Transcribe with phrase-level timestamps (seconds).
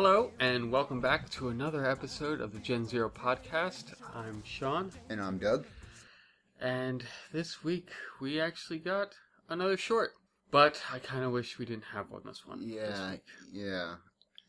[0.00, 3.94] Hello, and welcome back to another episode of the Gen Zero podcast.
[4.14, 5.66] I'm Sean, And I'm Doug.
[6.60, 7.02] and
[7.32, 7.88] this week
[8.20, 9.16] we actually got
[9.48, 10.12] another short.
[10.52, 12.60] But I kind of wish we didn't have one this one.
[12.68, 13.22] this Yeah, week.
[13.52, 13.94] yeah.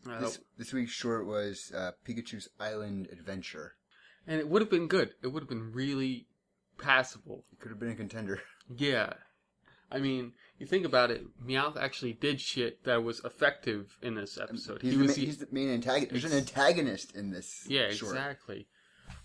[0.07, 3.73] Uh, This this week's short was uh, Pikachu's Island Adventure.
[4.27, 5.15] and it would have been good.
[5.23, 6.27] It would have been really
[6.77, 7.43] passable.
[7.51, 8.39] It could have been a contender.
[8.77, 9.13] Yeah.
[9.91, 14.37] I mean, you think about it, Meowth actually did shit that was effective in this
[14.37, 14.81] episode.
[14.81, 16.11] He's, he the, was ma- he's the main antagonist.
[16.11, 17.65] There's an antagonist in this.
[17.67, 18.13] Yeah, short.
[18.13, 18.67] exactly.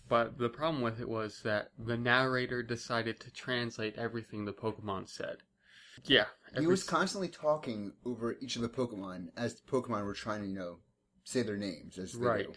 [0.09, 5.09] But the problem with it was that the narrator decided to translate everything the Pokemon
[5.09, 5.38] said.
[6.04, 6.26] Yeah.
[6.59, 10.48] He was constantly talking over each of the Pokemon as the Pokemon were trying to,
[10.48, 10.79] you know,
[11.24, 12.46] say their names as they right.
[12.46, 12.54] do.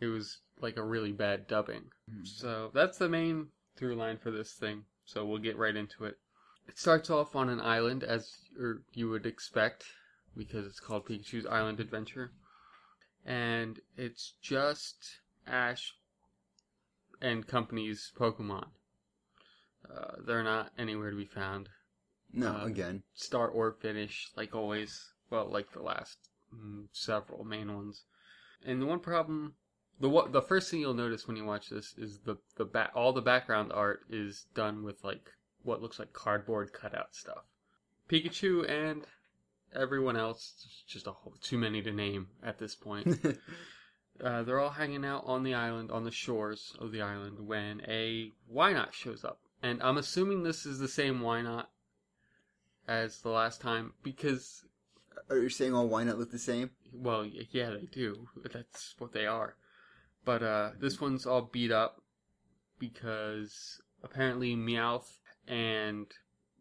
[0.00, 1.90] It was like a really bad dubbing.
[2.10, 2.26] Mhm.
[2.26, 4.84] So that's the main through line for this thing.
[5.04, 6.18] So we'll get right into it.
[6.68, 9.84] It starts off on an island, as or you would expect,
[10.36, 12.32] because it's called Pikachu's Island Adventure,
[13.24, 15.94] and it's just Ash
[17.20, 18.68] and company's Pokemon.
[19.90, 21.70] Uh, they're not anywhere to be found.
[22.32, 23.02] No, Uh, again.
[23.14, 25.12] Start or finish, like always.
[25.30, 26.18] Well, like the last
[26.54, 28.04] mm, several main ones.
[28.64, 29.54] And the one problem,
[30.00, 32.92] the what, the first thing you'll notice when you watch this is the the back,
[32.94, 35.30] all the background art is done with like
[35.68, 37.44] what looks like cardboard cutout stuff.
[38.08, 39.04] Pikachu and
[39.74, 43.20] everyone else, just a whole, too many to name at this point.
[44.24, 47.82] uh, they're all hanging out on the island, on the shores of the island, when
[47.86, 49.40] a Wynaut shows up.
[49.62, 51.66] And I'm assuming this is the same Wynaut
[52.88, 54.64] as the last time because,
[55.28, 56.70] Are you saying all Wynaut look the same?
[56.92, 58.28] well, yeah, they do.
[58.50, 59.56] That's what they are.
[60.24, 62.00] But uh, this one's all beat up
[62.78, 66.06] because apparently Meowth and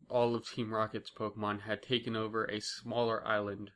[0.09, 3.71] all of Team Rocket's Pokemon had taken over a smaller island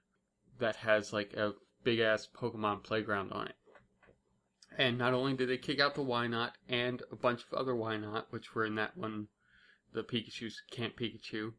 [0.59, 3.55] that has like a big ass Pokemon playground on it.
[4.77, 8.25] And not only did they kick out the Wynaut and a bunch of other Wynaut,
[8.29, 9.27] which were in that one,
[9.93, 11.53] the Pikachu's Camp Pikachu,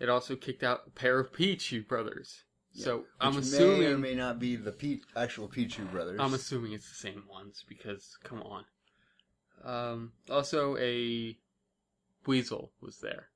[0.00, 2.44] it also kicked out a pair of Pichu brothers.
[2.72, 6.18] so I'm assuming may or may not be the P- actual Pichu brothers.
[6.20, 8.64] I'm assuming it's the same ones because come on.
[9.64, 11.36] Um, also, a
[12.26, 13.28] weasel was there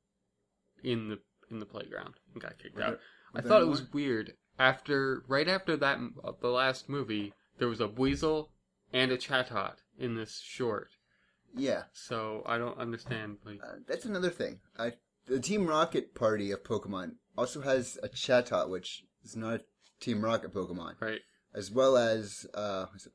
[0.82, 1.18] in the
[1.50, 2.90] in the playground and got kicked Were out.
[2.90, 3.00] there-
[3.34, 3.70] I thought it more?
[3.72, 4.34] was weird.
[4.58, 8.50] After right after that, uh, the last movie, there was a weasel
[8.92, 10.90] and a chatot in this short.
[11.54, 13.38] Yeah, So I don't understand.
[13.44, 14.60] Like, uh, that's another thing.
[14.78, 14.94] I,
[15.26, 19.64] the Team Rocket party of Pokemon also has a Chatot, which is not a
[20.00, 21.20] Team Rocket Pokemon, right?
[21.52, 23.08] as well as uh, is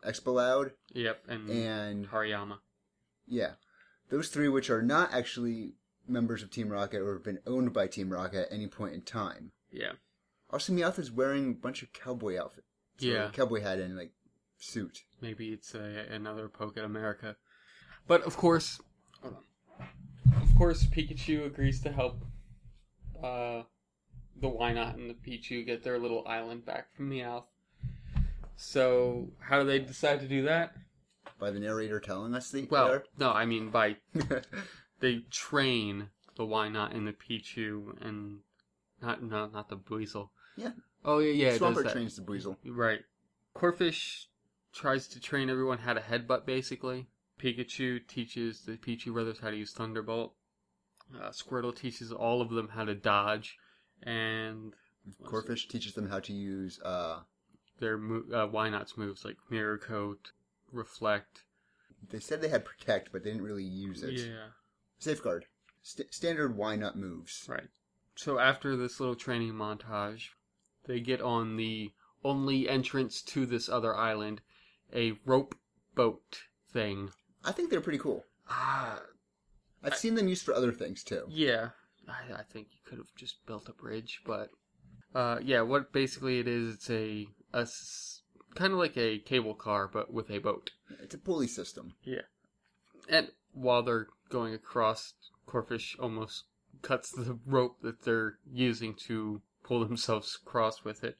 [0.93, 2.57] Yep, and, and Hariyama.
[3.25, 3.51] yeah,
[4.09, 5.73] those three which are not actually
[6.07, 9.01] members of Team Rocket or have been owned by Team Rocket at any point in
[9.01, 9.51] time.
[9.71, 9.93] Yeah,
[10.49, 12.67] Also, Meowth is wearing a bunch of cowboy outfits.
[12.99, 13.29] Yeah.
[13.33, 14.11] cowboy hat and like
[14.57, 15.03] suit.
[15.21, 17.35] Maybe it's a, another Poke at America.
[18.07, 18.79] But of course,
[19.21, 19.35] hold
[19.79, 20.41] on.
[20.41, 22.21] Of course, Pikachu agrees to help
[23.21, 23.63] uh,
[24.39, 27.45] the Wynaut and the Pichu get their little island back from Meowth.
[28.55, 30.75] So, how do they decide to do that?
[31.39, 33.97] By the narrator telling us the Well, no, I mean by
[34.99, 38.39] they train the Wynaut and the Pichu and
[39.01, 40.29] not no not the Buizel.
[40.55, 40.71] Yeah.
[41.03, 41.57] Oh yeah, yeah.
[41.57, 42.57] Swampert trains the Buizel.
[42.65, 43.01] Right.
[43.55, 44.25] Corphish
[44.73, 47.07] tries to train everyone how to headbutt, basically.
[47.39, 50.33] Pikachu teaches the Pichu brothers how to use Thunderbolt.
[51.13, 53.57] Uh, Squirtle teaches all of them how to dodge.
[54.03, 54.73] And
[55.23, 57.19] Corphish teaches them how to use uh
[57.79, 60.31] their mo- uh, Wynaut's moves like Mirror Coat,
[60.75, 61.43] Reflect.
[62.11, 64.13] they said they had protect but they didn't really use it.
[64.13, 64.49] Yeah.
[64.99, 65.45] Safeguard.
[65.81, 67.45] St- standard Wynaut moves.
[67.47, 67.67] Right.
[68.15, 70.29] So after this little training montage,
[70.85, 71.91] they get on the
[72.23, 74.41] only entrance to this other island,
[74.93, 75.55] a rope
[75.95, 76.41] boat
[76.71, 77.11] thing.
[77.43, 78.23] I think they're pretty cool.
[78.49, 79.01] Ah,
[79.83, 81.25] I've I- seen them used for other things too.
[81.29, 81.69] Yeah,
[82.07, 84.49] I, I think you could have just built a bridge, but
[85.13, 87.65] uh, yeah, what basically it is, it's a, a
[88.55, 90.71] kind of like a cable car, but with a boat.
[91.01, 91.93] It's a pulley system.
[92.03, 92.21] Yeah.
[93.07, 95.13] And while they're going across,
[95.47, 96.45] Corphish almost
[96.81, 101.17] cuts the rope that they're using to pull themselves across with it.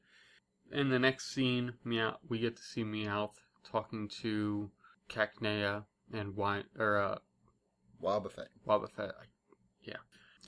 [0.71, 4.71] In the next scene, Meow, we get to see Meowth talking to
[5.09, 7.17] Cacnea and Wine or uh,
[8.01, 8.47] Wobbuffet.
[8.67, 9.11] Wobbuffet.
[9.83, 9.97] Yeah.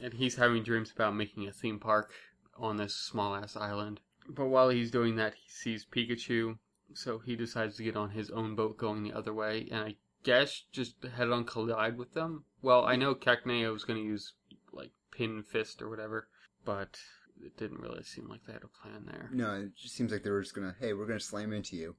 [0.01, 2.11] And he's having dreams about making a theme park
[2.57, 3.99] on this small ass island.
[4.29, 6.57] But while he's doing that, he sees Pikachu,
[6.93, 9.95] so he decides to get on his own boat going the other way, and I
[10.23, 12.45] guess just head on collide with them.
[12.61, 14.33] Well, I know Cacnea was going to use,
[14.71, 16.27] like, Pin Fist or whatever,
[16.65, 16.99] but
[17.43, 19.29] it didn't really seem like they had a plan there.
[19.31, 21.95] No, it just seems like they were just gonna, hey, we're gonna slam into you.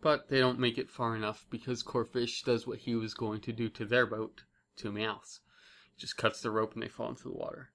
[0.00, 3.52] But they don't make it far enough because Corphish does what he was going to
[3.52, 4.42] do to their boat,
[4.76, 5.40] to Meowth's.
[5.96, 7.70] Just cuts the rope and they fall into the water.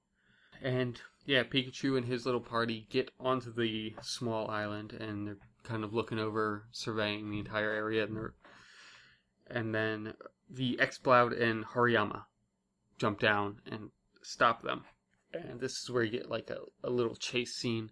[0.61, 5.83] And yeah, Pikachu and his little party get onto the small island and they're kind
[5.83, 8.03] of looking over, surveying the entire area.
[8.05, 8.29] And,
[9.47, 10.13] and then
[10.49, 12.23] the Exploud and Hariyama
[12.97, 13.89] jump down and
[14.21, 14.83] stop them.
[15.33, 17.91] And this is where you get like a, a little chase scene.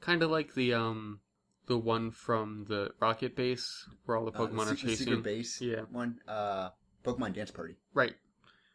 [0.00, 1.20] Kind of like the um
[1.66, 4.96] the one from the Rocket Base where all the Uh, Pokemon the are chasing.
[5.06, 5.82] secret base Yeah.
[5.90, 6.20] one.
[6.28, 6.70] Uh,
[7.04, 7.74] Pokemon Dance Party.
[7.92, 8.14] Right.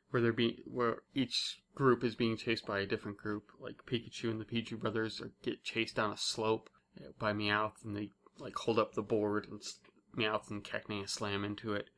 [0.09, 3.43] Where they're being where each group is being chased by a different group.
[3.59, 6.80] Like Pikachu and the Pichu brothers are, get chased down a slope uh,
[7.19, 8.09] by Meowth and they
[8.39, 9.61] like hold up the board and
[10.15, 11.89] Meowth and Cacnea slam into it.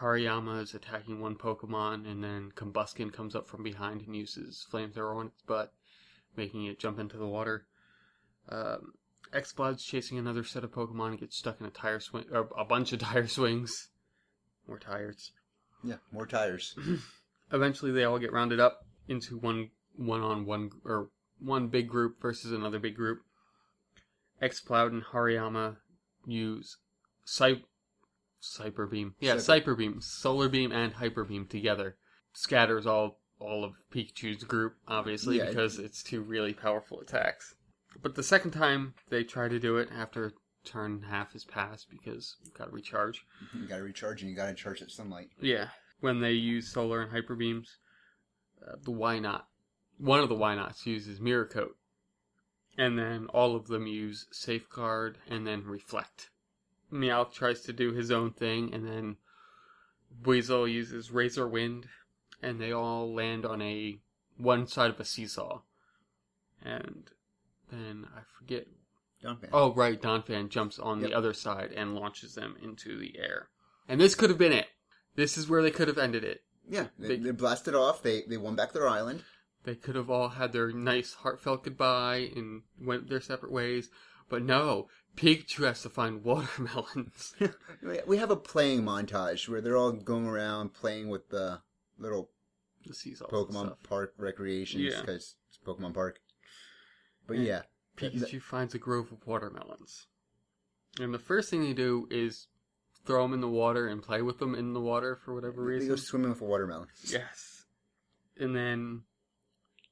[0.00, 5.16] Hariyama is attacking one Pokemon and then Combusken comes up from behind and uses flamethrower
[5.16, 5.72] on its butt,
[6.36, 7.66] making it jump into the water.
[8.48, 8.94] Um,
[9.78, 12.92] chasing another set of Pokemon and gets stuck in a tire swing, or a bunch
[12.92, 13.88] of tire swings.
[14.66, 15.32] More tires.
[15.82, 16.74] Yeah, more tires.
[17.52, 22.20] Eventually, they all get rounded up into one one on one or one big group
[22.20, 23.20] versus another big group.
[24.48, 25.76] Exploud and Hariyama
[26.26, 26.76] use
[27.24, 27.62] Cy-
[28.42, 29.14] Cyper Beam.
[29.20, 31.96] Yeah, Cyper- Cyper Beam, Solar Beam, and Hyper Beam together.
[32.32, 35.48] Scatters all all of Pikachu's group, obviously, Yeah.
[35.48, 37.54] because it's two really powerful attacks.
[38.00, 40.32] But the second time they try to do it after
[40.64, 43.24] turn half has passed because you gotta recharge.
[43.54, 45.30] you gotta recharge and you gotta charge that sunlight.
[45.40, 45.70] Yeah,
[46.00, 47.76] when they use solar and hyper beams,
[48.66, 49.42] uh, the Wynaut?
[49.98, 51.76] One of the Wynauts uses mirror coat,
[52.76, 56.30] and then all of them use safeguard and then reflect.
[56.92, 59.16] Meowth tries to do his own thing, and then
[60.24, 61.88] Weasel uses razor wind,
[62.42, 63.98] and they all land on a
[64.36, 65.60] one side of a seesaw,
[66.62, 67.10] and
[67.70, 68.66] then I forget.
[69.22, 69.48] Donphan.
[69.52, 71.08] Oh right, Donphan jumps on Yep.
[71.10, 73.48] the other side and launches them into the air,
[73.88, 74.66] and this could have been it.
[75.14, 76.42] This is where they could have ended it.
[76.68, 78.02] Yeah, they, They- they blasted off.
[78.02, 79.24] They they won back their island.
[79.64, 83.90] They could have all had their nice, heartfelt goodbye and went their separate ways.
[84.28, 87.34] But no, Pikachu has to find watermelons.
[88.06, 91.60] We- have a playing montage where they're all going around playing with the
[91.98, 92.30] little
[92.86, 93.76] the seesaw Pokemon.
[93.82, 95.00] Park recreations Yeah.
[95.00, 96.20] because it's Pokemon Park.
[97.26, 97.62] But And yeah,
[97.96, 100.06] Pikachu finds a grove of watermelons.
[101.00, 102.48] And the first thing they do is
[103.06, 105.68] throw them in the water and play with them in the water for whatever they
[105.68, 105.88] reason.
[105.88, 106.88] They go swimming with a watermelon.
[107.06, 107.64] Yes.
[108.38, 109.02] And then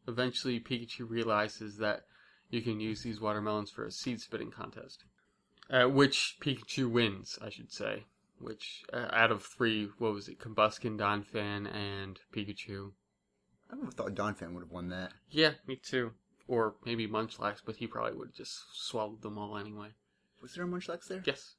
[0.07, 2.03] eventually Pikachu realizes that
[2.51, 5.05] you can use these watermelons for a seed spitting contest.
[5.71, 8.05] Uh, which Pikachu wins, I should say.
[8.39, 10.39] Which, uh, out of three, what was it?
[10.39, 12.93] Combusken, Donphan, and Pikachu.
[13.71, 15.13] I would have thought Donphan would have won that.
[15.31, 16.13] Yeah, me too.
[16.49, 19.89] Or maybe Munchlax, but he probably would have just swallowed them all anyway.
[20.43, 21.23] Was there a Munchlax there?
[21.25, 21.55] Yes.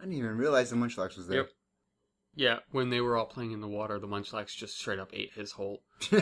[0.00, 1.38] I didn't even realize the Munchlax was there.
[1.38, 1.50] Yep.
[2.36, 5.32] Yeah, when they were all playing in the water, the Munchlax just straight up ate
[5.32, 5.82] his whole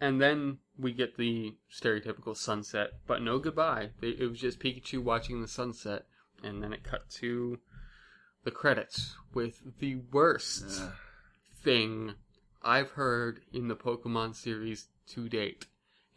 [0.00, 3.90] And then we get the stereotypical sunset, but no goodbye.
[4.00, 6.06] It was just Pikachu watching the sunset,
[6.42, 7.58] and then it cut to
[8.44, 10.92] the credits with the worst Ugh.
[11.62, 12.14] thing
[12.62, 15.66] I've heard in the Pokemon series to date,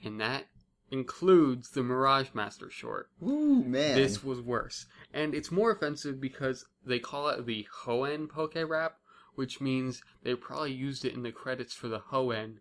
[0.04, 0.46] and that
[0.90, 3.10] includes the Mirage Master short.
[3.22, 4.86] Ooh man, This was worse.
[5.14, 8.98] And it's more offensive because they call it the Hoenn Poke Rap,
[9.36, 12.60] which means they probably used it in the credits for the Hoenn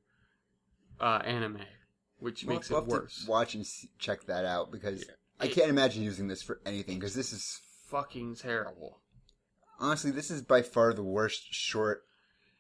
[1.03, 1.61] uh, anime,
[2.19, 3.27] which We'll makes it worse.
[3.29, 5.13] Watch and see, check that out because Yeah.
[5.41, 6.99] I can't imagine using this for anything.
[6.99, 9.01] Because this is Fucking terrible.
[9.79, 12.05] honestly, this is by far the worst short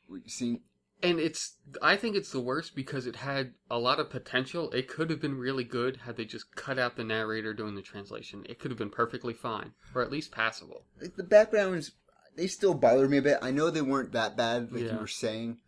[0.08, 0.60] we've seen.
[1.04, 4.70] And it's, I think it's the worst because it had a lot of potential.
[4.70, 7.82] It could have been really good had they just cut out the narrator doing the
[7.82, 8.44] translation.
[8.48, 10.84] It could have been perfectly fine, or at least passable.
[11.00, 11.92] Like, the backgrounds,
[12.36, 13.38] they still bother me a bit.
[13.42, 14.92] I know they weren't that bad, like Yeah.
[14.94, 15.58] you were saying,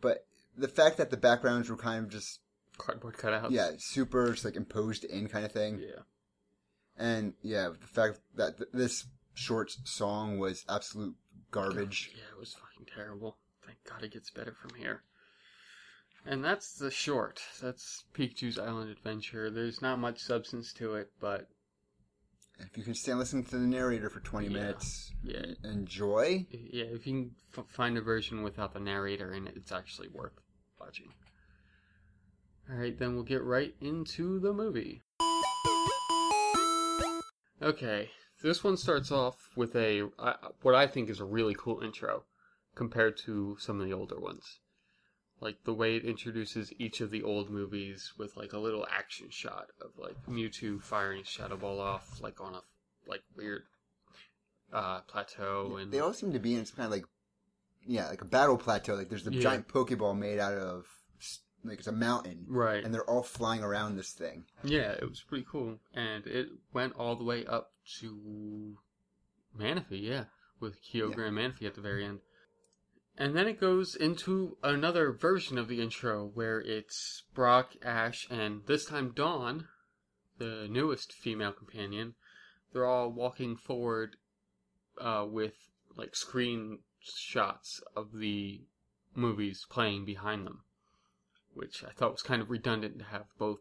[0.00, 0.26] but
[0.60, 2.40] the fact that the backgrounds were kind of just
[2.78, 3.50] Cardboard cutouts.
[3.50, 6.02] yeah, super just like imposed in kind of thing, Yeah.
[6.96, 11.16] and yeah, the fact that th- this short song was absolute
[11.50, 12.10] garbage.
[12.14, 13.38] Yeah, it was fucking terrible.
[13.66, 15.02] Thank God it gets better from here.
[16.26, 17.40] And that's the short.
[17.62, 19.50] That's Pikachu's Island Adventure.
[19.50, 21.48] There's not much substance to it, but
[22.58, 24.52] If you can stand listening to the narrator for twenty Yeah.
[24.60, 26.46] minutes, yeah, enjoy.
[26.50, 26.84] yeah.
[26.84, 30.34] If you can f- find a version without the narrator in it, it's actually worth
[30.90, 31.12] watching.
[32.68, 35.02] All right, then we'll get right into the movie.
[37.62, 38.10] Okay,
[38.42, 40.32] this one starts off with a uh,
[40.62, 42.24] what I think is a really cool intro
[42.74, 44.58] compared to some of the older ones.
[45.40, 49.28] like the way it introduces each of the old movies with like a little action
[49.30, 52.62] shot of like Mewtwo firing Shadow Ball off like on a
[53.06, 53.62] like weird
[54.72, 57.04] uh plateau and They all seem to be in some kind of like,
[57.86, 58.94] yeah, like a battle plateau.
[58.94, 59.40] Like there's the Yeah.
[59.40, 60.86] giant Pokeball made out of
[61.64, 64.44] like it's a mountain, right and they're all flying around this thing.
[64.64, 68.78] yeah it was pretty cool and it went all the way up to
[69.58, 70.24] Manaphy yeah
[70.58, 72.20] with Kyogre and Manaphy at the very end
[73.18, 78.62] and then it goes into another version of the intro where it's Brock, Ash, and
[78.66, 79.68] this time Dawn,
[80.38, 82.14] the newest female companion.
[82.72, 84.16] They're all walking forward
[84.98, 85.52] uh, with
[85.94, 88.62] like screen shots of the
[89.14, 90.64] movies playing behind them,
[91.54, 93.60] which I thought was kind of redundant to have both.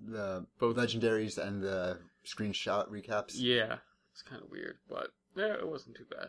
[0.00, 3.32] The Both- legendaries and the screenshot recaps.
[3.34, 3.78] Yeah,
[4.12, 6.28] it's kind of weird, but yeah, it wasn't too bad.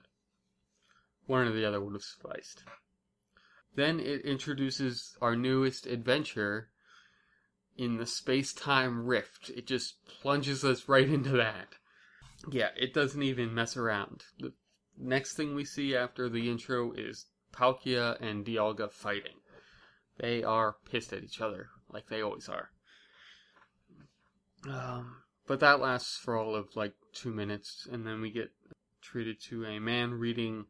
[1.28, 2.64] One or the other would have sufficed.
[3.76, 6.70] Then it introduces our newest adventure
[7.78, 9.52] in the space time rift.
[9.56, 11.76] It just plunges us right into that.
[12.50, 14.24] Yeah, it doesn't even mess around.
[14.40, 14.54] The
[15.00, 19.38] next thing we see after the intro is Palkia and Dialga fighting.
[20.18, 22.72] They are pissed at each other, like they always are.
[24.68, 28.52] Um, but that lasts for all of like two minutes, and then we get
[29.02, 30.66] treated to a man reading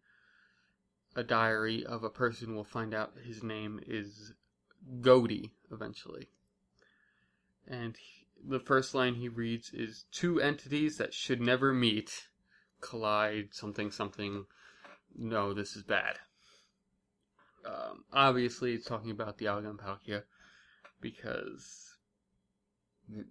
[1.15, 2.53] a diary of a person.
[2.53, 4.33] We'll find out his name is
[5.01, 6.29] Godey eventually.
[7.67, 12.29] And he- the first line he reads is Two entities that should never meet
[12.81, 14.45] collide, something, something.
[15.17, 16.15] No, this is bad.
[17.65, 20.23] Um, obviously, it's talking about Dialga and Palkia
[21.01, 21.95] because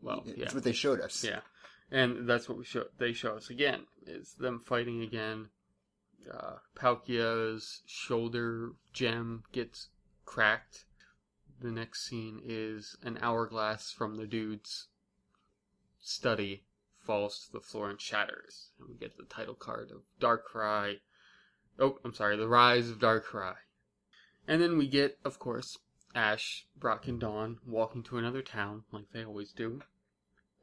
[0.03, 0.55] Well, it's yeah.
[0.55, 1.25] what they showed us.
[1.25, 1.41] yeah,
[1.91, 2.85] and that's what we show.
[2.99, 5.49] They show us again is them fighting again.
[6.31, 9.89] Uh, Palkia's shoulder gem gets
[10.25, 10.85] cracked.
[11.61, 14.89] The next scene is an hourglass from the dude's
[16.01, 16.65] study
[17.09, 20.97] falls to the floor and shatters, and we get the title card of Darkrai.
[21.79, 23.55] Oh, I'm sorry, the Rise of Darkrai.
[24.47, 25.79] And then we get, of course,
[26.15, 29.81] Ash, Brock, and Dawn walking to another town, like they always do.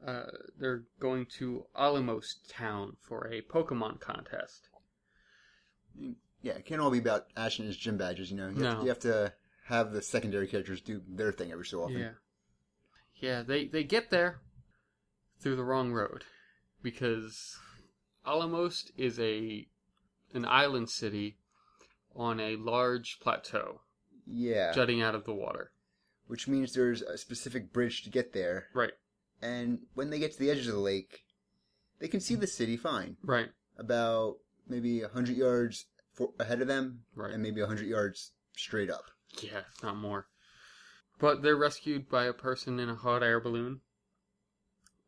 [0.06, 0.26] Uh,
[0.56, 4.68] they're going to Alamos Town for a Pokemon contest.
[6.42, 8.50] Yeah, it can't all be about Ash and his gym badges, you know.
[8.50, 9.32] You, have, to, you have to
[9.64, 11.98] have the secondary characters do their thing every so often.
[11.98, 12.10] Yeah.
[13.16, 14.38] Yeah, they, they get there
[15.40, 16.22] through the wrong road
[16.86, 17.58] because
[18.24, 19.66] Alamos is a
[20.32, 21.36] an island city
[22.14, 23.80] on a large plateau
[24.24, 24.72] Yeah.
[24.72, 25.72] jutting out of the water.
[26.28, 28.68] Which means there's a specific bridge to get there.
[28.72, 28.92] Right.
[29.42, 31.24] And when they get to the edge of the lake,
[31.98, 33.16] they can see the city fine.
[33.20, 33.50] Right.
[33.76, 34.36] About
[34.68, 37.32] maybe a 100 yards for, ahead of them, Right.
[37.32, 39.10] and maybe a 100 yards straight up.
[39.42, 40.28] Yeah, if not more.
[41.18, 43.80] But they're rescued by a person in a hot air balloon.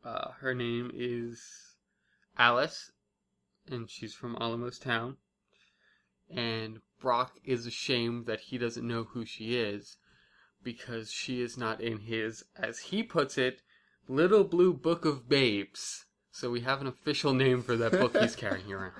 [0.05, 1.68] Uh, her name is
[2.39, 2.93] Alice,
[3.71, 5.17] and she's from Alamos Town.
[6.31, 9.97] And Brock is ashamed that he doesn't know who she is
[10.63, 13.63] because she is not in his, as he puts it,
[14.09, 16.07] Little Blue Book of Babes.
[16.31, 18.93] So we have an official name for that book he's carrying around.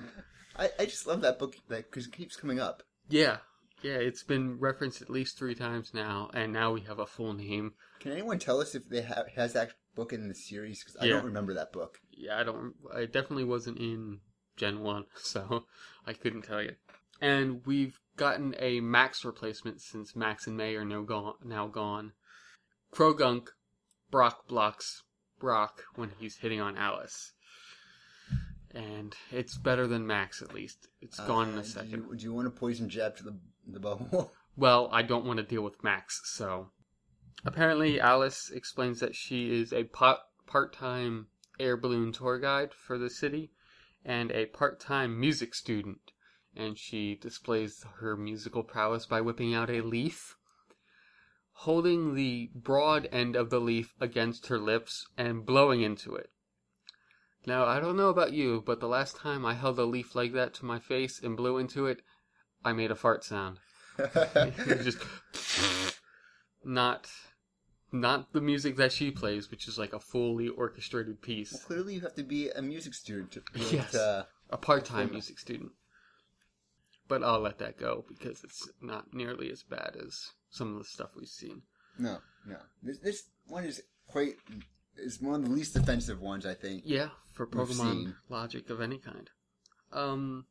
[0.55, 2.83] I, I just love that book because it keeps coming up.
[3.09, 3.37] Yeah,
[3.81, 7.33] yeah, it's been referenced at least three times now, and now we have a full
[7.33, 7.73] name.
[7.99, 10.83] Can anyone tell us if they have has that book in the series?
[10.83, 11.13] Because I Yeah.
[11.13, 12.01] don't remember that book.
[12.19, 12.73] Yeah, I don't.
[12.93, 14.19] I definitely wasn't in
[14.57, 15.63] Gen One, so
[16.05, 16.75] I couldn't tell you.
[17.21, 22.11] And we've gotten a Max replacement since Max and May are no gone, now gone.
[22.93, 23.47] Croagunk,
[24.11, 25.03] Brock blocks
[25.39, 27.33] Brock when he's hitting on Alice,
[28.73, 30.87] and it's better than Max at least.
[31.01, 31.91] It's gone in Uh, a second.
[31.91, 34.31] Do you, do you want to poison jab to the the bubble?
[34.57, 36.71] Well, I don't want to deal with Max, so.
[37.45, 41.27] Apparently, Alice explains that she is a part time
[41.59, 43.51] air balloon tour guide for the city
[44.03, 46.11] and a part time music student.
[46.55, 50.35] And she displays her musical prowess by whipping out a leaf,
[51.51, 56.31] holding the broad end of the leaf against her lips and blowing into it.
[57.45, 60.33] Now, I don't know about you, but the last time I held a leaf like
[60.33, 62.01] that to my face and blew into it,
[62.65, 63.59] I made a fart sound.
[63.97, 65.99] It was just
[66.63, 67.09] not
[67.91, 71.53] not the music that she plays, which is like a fully orchestrated piece.
[71.53, 73.91] Well, clearly, you have to be a music student to be Yes.
[73.91, 74.27] to.
[74.51, 75.71] A part-time music student.
[77.07, 80.85] But I'll let that go because it's not nearly as bad as some of the
[80.89, 81.61] stuff we've seen.
[81.97, 82.17] No,
[82.47, 82.57] no.
[82.81, 84.35] This this one is quite
[84.97, 86.83] is one of the least offensive ones, I think.
[86.85, 89.29] Yeah, for Pokemon logic of any kind.
[89.91, 90.45] Um,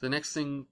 [0.00, 0.66] the next thing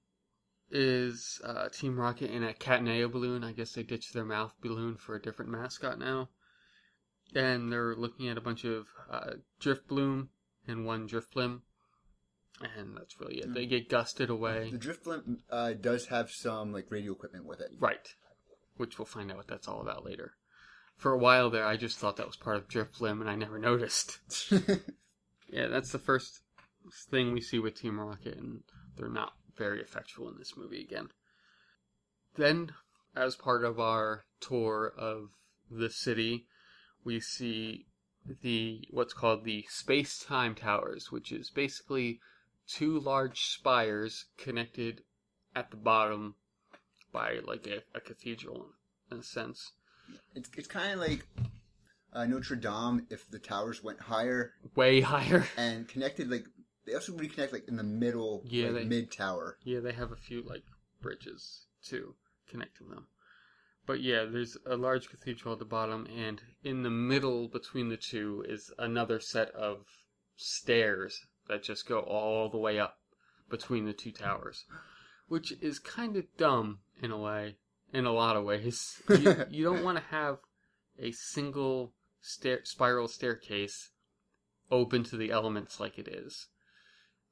[0.71, 3.45] is uh, Team Rocket in a Catanea balloon.
[3.45, 6.29] I guess they ditched their mouth balloon for a different mascot now.
[7.35, 10.29] And they're looking at a bunch of uh, Drifbloom
[10.67, 11.61] and one Drifblim.
[12.61, 13.55] And that's really it.
[13.55, 14.71] They get gusted away.
[14.71, 17.71] The Drifblim uh, does have some like radio equipment with it.
[17.79, 18.09] Right.
[18.77, 20.33] Which we'll find out what that's all about later.
[20.97, 23.59] For a while there, I just thought that was part of Drifblim, and I never
[23.59, 24.19] noticed.
[25.51, 26.43] Yeah, that's the first
[27.11, 28.63] thing we see with Team Rocket, and
[28.97, 31.09] they're not very effectual in this movie again.
[32.37, 32.73] Then,
[33.15, 35.31] as part of our tour of
[35.71, 36.47] the city,
[37.05, 37.87] we see
[38.43, 42.21] the what's called the space time towers, which is basically
[42.67, 45.03] two large spires connected
[45.57, 46.35] at the bottom
[47.13, 48.67] by like a, a cathedral
[49.11, 49.73] in a sense.
[50.35, 51.27] it's it's kind of like
[52.13, 55.47] uh, Notre Dame if the towers went higher Way higher.
[55.57, 56.47] and connected like
[56.89, 59.59] they also reconnect like in the middle, Yeah, like, they- mid tower.
[59.63, 60.65] Yeah, they have a few like
[61.01, 62.15] bridges too
[62.49, 63.07] connecting them.
[63.87, 67.97] But yeah, there's a large cathedral at the bottom, and in the middle between the
[67.97, 69.87] two is another set of
[70.37, 72.99] stairs that just go all the way up
[73.49, 74.65] between the two towers,
[75.27, 77.57] which is kind of dumb in a way,
[77.93, 79.01] in a lot of ways.
[79.09, 80.39] You, you don't want to have
[80.99, 83.91] a single stair- spiral staircase
[84.71, 86.49] open to the elements like it is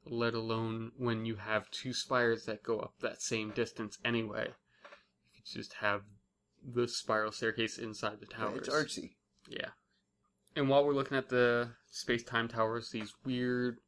[0.09, 4.47] let alone when you have two spires that go up that same distance anyway.
[4.47, 6.03] You could just have
[6.65, 8.67] the spiral staircase inside the towers.
[8.67, 9.13] it's artsy.
[9.49, 9.69] Yeah.
[10.55, 13.79] And while we're looking at the space time towers, these weird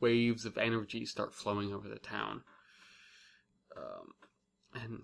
[0.00, 2.42] waves of energy start flowing over the town.
[3.76, 4.12] Um,
[4.74, 5.02] and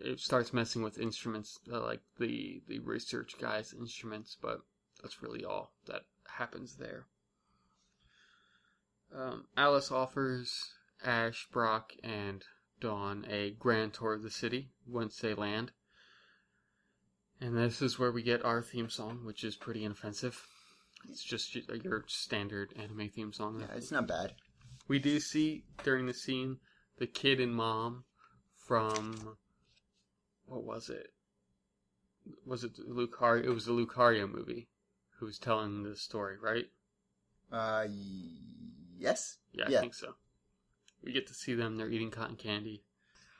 [0.00, 4.60] it starts messing with instruments, uh, like the, the research guys' instruments, but
[5.02, 7.06] that's really all that happens there.
[9.14, 10.72] Um, Alice offers
[11.04, 12.44] Ash, Brock, and
[12.80, 15.72] Dawn a grand tour of the city once they land.
[17.40, 20.46] And this is where we get our theme song, which is pretty inoffensive.
[21.08, 23.60] It's just your standard anime theme song.
[23.60, 24.34] Yeah, it's not bad.
[24.86, 26.58] We do see during the scene
[26.98, 28.04] the kid and mom
[28.56, 29.36] from
[30.44, 31.12] what was it?
[32.44, 33.44] Was it Lucario?
[33.44, 34.68] It was the Lucario movie.
[35.18, 36.66] Who was telling the story, right?
[37.52, 37.86] Uh,
[39.00, 39.38] yes.
[39.52, 39.80] Yeah, I Yeah.
[39.80, 40.14] think so.
[41.02, 41.76] We get to see them.
[41.76, 42.84] They're eating cotton candy.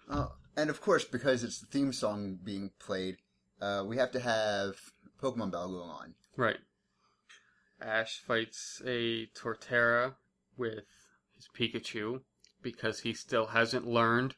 [0.08, 3.18] Uh, and of course, because it's the theme song being played,
[3.60, 4.76] uh, we have to have
[5.22, 6.14] Pokemon Battle going on.
[6.36, 6.58] Right.
[7.80, 10.16] Ash fights a Torterra
[10.56, 10.84] with
[11.36, 12.22] his Pikachu
[12.62, 14.34] because he still hasn't learned.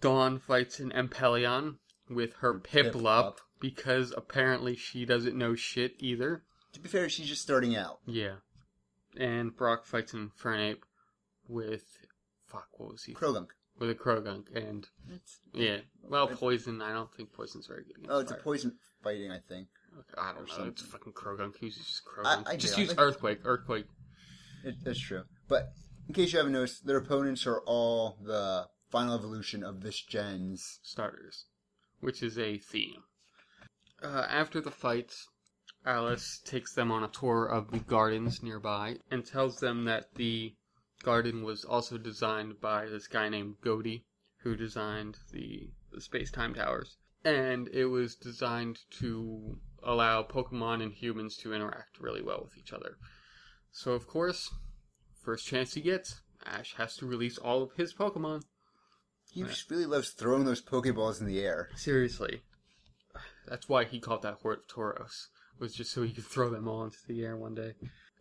[0.00, 1.78] Dawn fights an Empoleon
[2.10, 3.38] with her Piplup Piplup.
[3.60, 6.44] because apparently she doesn't know shit either.
[6.72, 8.00] To be fair, she's just starting out.
[8.06, 8.36] Yeah.
[9.16, 10.82] And Brock fights an Infernape
[11.48, 11.84] with.
[12.46, 13.14] Fuck, what was he?
[13.14, 13.48] Croagunk.
[13.78, 14.54] With a Croagunk.
[14.54, 15.78] And, It's, yeah.
[16.02, 19.38] Well, Poison, I don't think Poison's very good against oh, it's a poison fighting, I
[19.38, 19.68] think.
[19.98, 20.52] Okay, I don't know.
[20.54, 20.72] something.
[20.72, 21.60] It's fucking Croagunk.
[21.62, 22.48] Use just I- Croagunk.
[22.48, 22.82] I just do.
[22.82, 23.38] Use think- Earthquake.
[23.44, 23.86] Earthquake.
[24.64, 25.22] It, that's true.
[25.48, 25.72] But
[26.06, 30.78] in case you haven't noticed, their opponents are all the final evolution of this gen's.
[30.82, 31.46] starters,
[32.00, 33.02] which is a theme.
[34.02, 35.14] Uh, after the fight,
[35.84, 40.54] Alice takes them on a tour of the gardens nearby and tells them that the
[41.02, 44.04] garden was also designed by this guy named Godey,
[44.42, 46.96] who designed the, the space time towers.
[47.24, 52.72] And it was designed to allow Pokemon and humans to interact really well with each
[52.72, 52.96] other.
[53.72, 54.52] So, of course,
[55.22, 58.42] first chance he gets, Ash has to release all of his Pokemon.
[59.32, 61.70] He just really loves throwing those Pokeballs in the air.
[61.74, 62.42] Seriously.
[63.46, 65.28] That's why he called that Horde of Tauros.
[65.58, 67.74] Was just so he could throw them all into the air one day.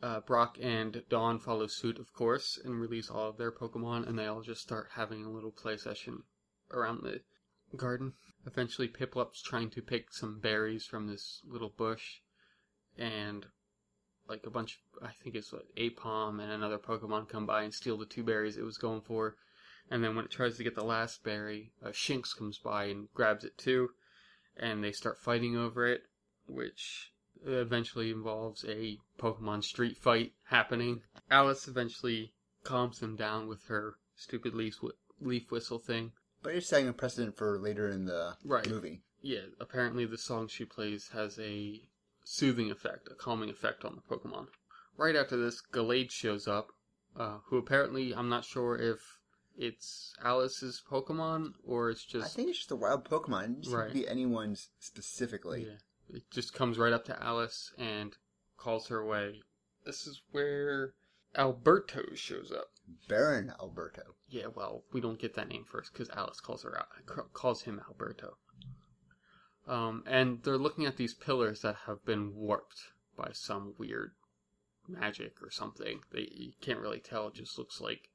[0.04, 4.18] Uh, Brock and Dawn follow suit, of course, and release all of their Pokemon, and
[4.18, 6.24] they all just start having a little play session
[6.72, 7.22] around the
[7.76, 8.14] garden.
[8.46, 12.20] Eventually, Piplup's trying to pick some berries from this little bush,
[12.98, 13.46] and
[14.28, 17.98] like a bunch, I think it's like Aipom and another Pokemon come by and steal
[17.98, 19.36] the two berries it was going for.
[19.90, 23.12] And then when it tries to get the last berry, uh, Shinx comes by and
[23.14, 23.90] grabs it too,
[24.56, 26.04] and they start fighting over it,
[26.48, 27.12] which
[27.46, 31.02] eventually involves a Pokemon street fight happening.
[31.30, 34.80] Alice eventually calms them down with her stupid leaf,
[35.20, 36.12] leaf whistle thing.
[36.44, 38.68] But it's setting a precedent for later in the Right.
[38.68, 39.04] movie.
[39.22, 41.88] Yeah, apparently the song she plays has a
[42.24, 44.48] soothing effect, a calming effect on the Pokemon.
[44.98, 46.72] Right after this, Gallade shows up,
[47.16, 49.20] uh, who apparently, I'm not sure if
[49.58, 52.26] it's Alice's Pokemon or it's just.
[52.26, 53.66] I think it's just a wild Pokemon.
[53.66, 53.94] It Right.
[53.94, 55.66] be anyone's specifically.
[55.66, 55.78] Yeah,
[56.14, 58.16] it just comes right up to Alice and
[58.58, 59.42] calls her away.
[59.86, 60.94] This is where
[61.36, 62.68] Alberto shows up.
[63.08, 64.16] Baron Alberto.
[64.30, 66.88] Yeah, well, we don't get that name first because Alice calls her out,
[67.34, 68.38] calls him Alberto.
[69.68, 72.80] Um, and they're looking at these pillars that have been warped
[73.16, 74.12] by some weird
[74.88, 76.02] magic or something.
[76.12, 77.28] They you can't really tell.
[77.28, 78.10] It just looks like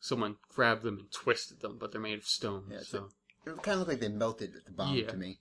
[0.00, 2.64] someone grabbed them and twisted them, but they're made of stone.
[2.70, 3.10] Yeah, so
[3.46, 5.08] It kind of looked like they melted at the bottom Yeah.
[5.08, 5.38] to me.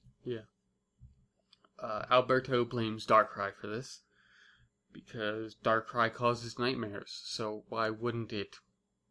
[1.82, 4.02] Uh, Alberto blames Darkrai for this
[4.94, 7.22] because Darkrai causes nightmares.
[7.26, 8.58] So why wouldn't it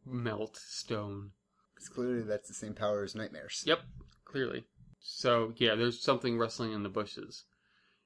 [0.06, 1.32] melt stone?
[1.74, 3.64] Because clearly that's the same power as nightmares.
[3.66, 3.80] Yep,
[4.24, 4.64] clearly.
[5.00, 7.44] So yeah, there's something rustling in the bushes,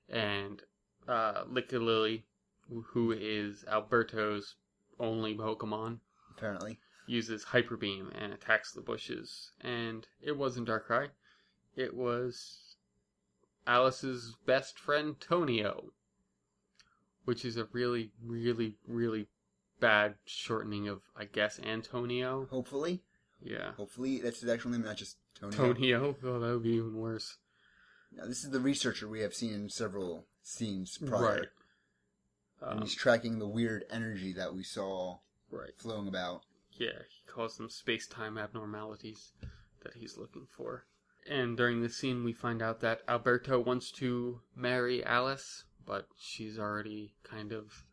[0.08, 0.62] and
[1.08, 2.22] uh, Lickilicky,
[2.68, 4.54] who is Alberto's
[4.98, 5.98] only Pokemon,
[6.30, 6.78] Apparently.
[7.06, 9.50] uses Hyper Beam and attacks the bushes.
[9.60, 11.08] And it wasn't Darkrai;
[11.76, 12.60] it was
[13.66, 15.92] Alice's best friend Tonio,
[17.24, 19.28] which is a really, really, really
[19.80, 22.46] bad shortening of, I guess, Antonio.
[22.50, 23.02] Hopefully.
[23.42, 23.72] Yeah.
[23.72, 25.56] Hopefully that's his actual name, not just Tony.
[25.56, 26.16] Tonio.
[26.22, 27.38] Oh, that would be even worse.
[28.12, 31.22] Now, this is the researcher we have seen in several scenes prior.
[31.22, 31.48] Right.
[32.60, 35.18] And Um, he's tracking the weird energy that we saw
[35.50, 35.76] right.
[35.76, 36.42] flowing about.
[36.72, 39.32] Yeah, he calls them space time abnormalities
[39.82, 40.86] that he's looking for.
[41.28, 46.58] And during this scene, we find out that Alberto wants to marry Alice, but she's
[46.58, 47.84] already kind of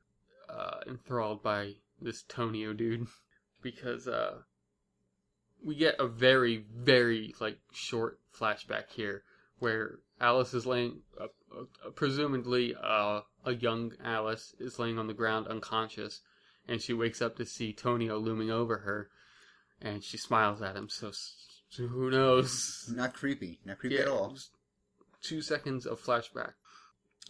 [0.49, 3.07] uh, enthralled by this Tonio dude.
[3.61, 4.39] because uh,
[5.63, 9.23] we get a very, very like short flashback here
[9.59, 15.13] where Alice is laying, uh, uh, presumably uh, a young Alice is laying on the
[15.13, 16.21] ground unconscious,
[16.67, 19.09] and she wakes up to see Tonio looming over her,
[19.79, 20.89] and she smiles at him.
[20.89, 21.11] So,
[21.71, 22.91] so who knows?
[22.93, 23.59] Not creepy.
[23.65, 24.31] Not creepy at all.
[24.31, 24.51] just
[25.23, 26.53] Two seconds of flashback.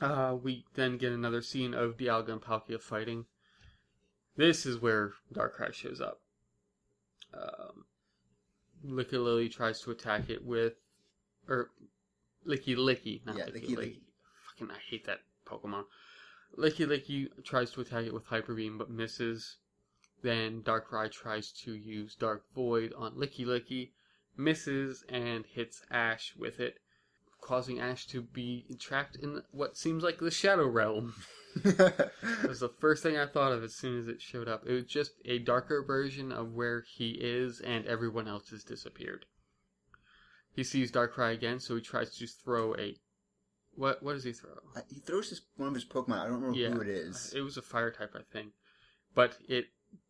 [0.01, 3.25] Uh, we then get another scene of Dialga and Palkia fighting.
[4.35, 6.21] This is where Darkrai shows up.
[7.33, 7.85] Um,
[8.85, 10.73] Licky tries to attack it with,
[11.47, 11.69] or
[12.47, 13.77] Licky Licky, not Yeah, Licky Licky Licky.
[13.77, 13.99] Licky.
[14.47, 15.83] Fucking, I hate that Pokemon.
[16.57, 19.57] Licky Licky tries to attack it with Hyper Beam but misses.
[20.23, 23.91] Then Darkrai tries to use Dark Void on Licky Licky,
[24.37, 26.79] misses, and hits Ash with it,
[27.41, 31.13] causing Ash to be trapped in what seems like the Shadow Realm.
[31.63, 32.11] That
[32.47, 34.63] was the first thing I thought of as soon as it showed up.
[34.65, 39.25] It was just a darker version of where he is, and everyone else has disappeared.
[40.53, 42.95] He sees Darkrai again, so he tries to throw a.
[43.75, 44.51] What what does he throw?
[44.77, 46.19] Uh, he throws his, one of his Pokemon.
[46.19, 46.69] I don't remember Yeah.
[46.69, 47.33] who it is.
[47.35, 48.53] It was a fire type, I think.
[49.13, 49.65] But it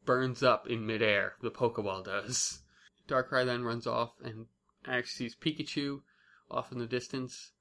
[0.06, 1.34] burns up in midair.
[1.42, 2.62] The Pokeball does.
[3.12, 4.46] Darkrai then runs off and
[4.86, 6.02] Ash sees Pikachu
[6.50, 7.52] off in the distance.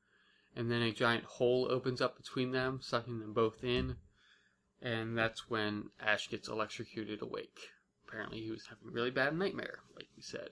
[0.57, 3.97] And then a giant hole opens up between them, sucking them both in.
[4.83, 7.59] And that's when Ash gets electrocuted awake.
[8.09, 10.49] Apparently, he was having a really bad nightmare, like we said.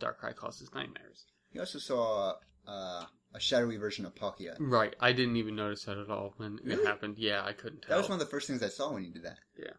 [0.00, 1.26] Darkrai causes nightmares.
[1.50, 2.34] He also saw
[2.66, 4.56] uh, a shadowy version of Palkia.
[4.58, 6.82] Right, I didn't even notice that at all when Really?
[6.82, 7.18] it happened.
[7.18, 7.90] Yeah, I couldn't tell.
[7.90, 9.38] That was one of the first things I saw when he did that.
[9.56, 9.72] Yeah.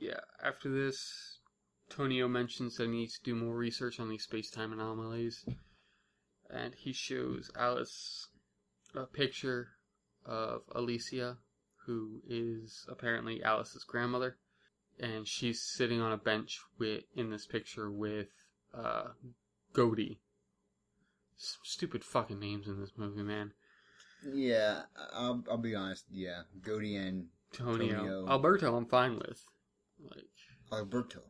[0.00, 1.39] Yeah, after this,
[1.90, 5.44] Tonio mentions that he needs to do more research on these space-time anomalies,
[6.48, 8.28] and he shows Alice
[8.94, 9.68] a picture
[10.24, 11.36] of Alicia,
[11.86, 14.38] who is apparently Alice's grandmother,
[14.98, 18.28] and she's sitting on a bench with in this picture with
[18.72, 19.08] uh.
[19.72, 23.52] Some stupid fucking names in this movie, man.
[24.22, 24.82] Yeah,
[25.14, 26.04] I'll, I'll be honest.
[26.10, 27.96] Yeah, Goldie and Tonio.
[27.96, 28.26] Tonio.
[28.28, 29.42] Alberto, I'm fine with.
[30.02, 30.28] Like,
[30.72, 31.20] Alberto.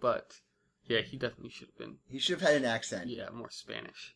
[0.00, 0.40] But
[0.86, 4.14] yeah, he definitely should have been He should have had an accent Yeah, more Spanish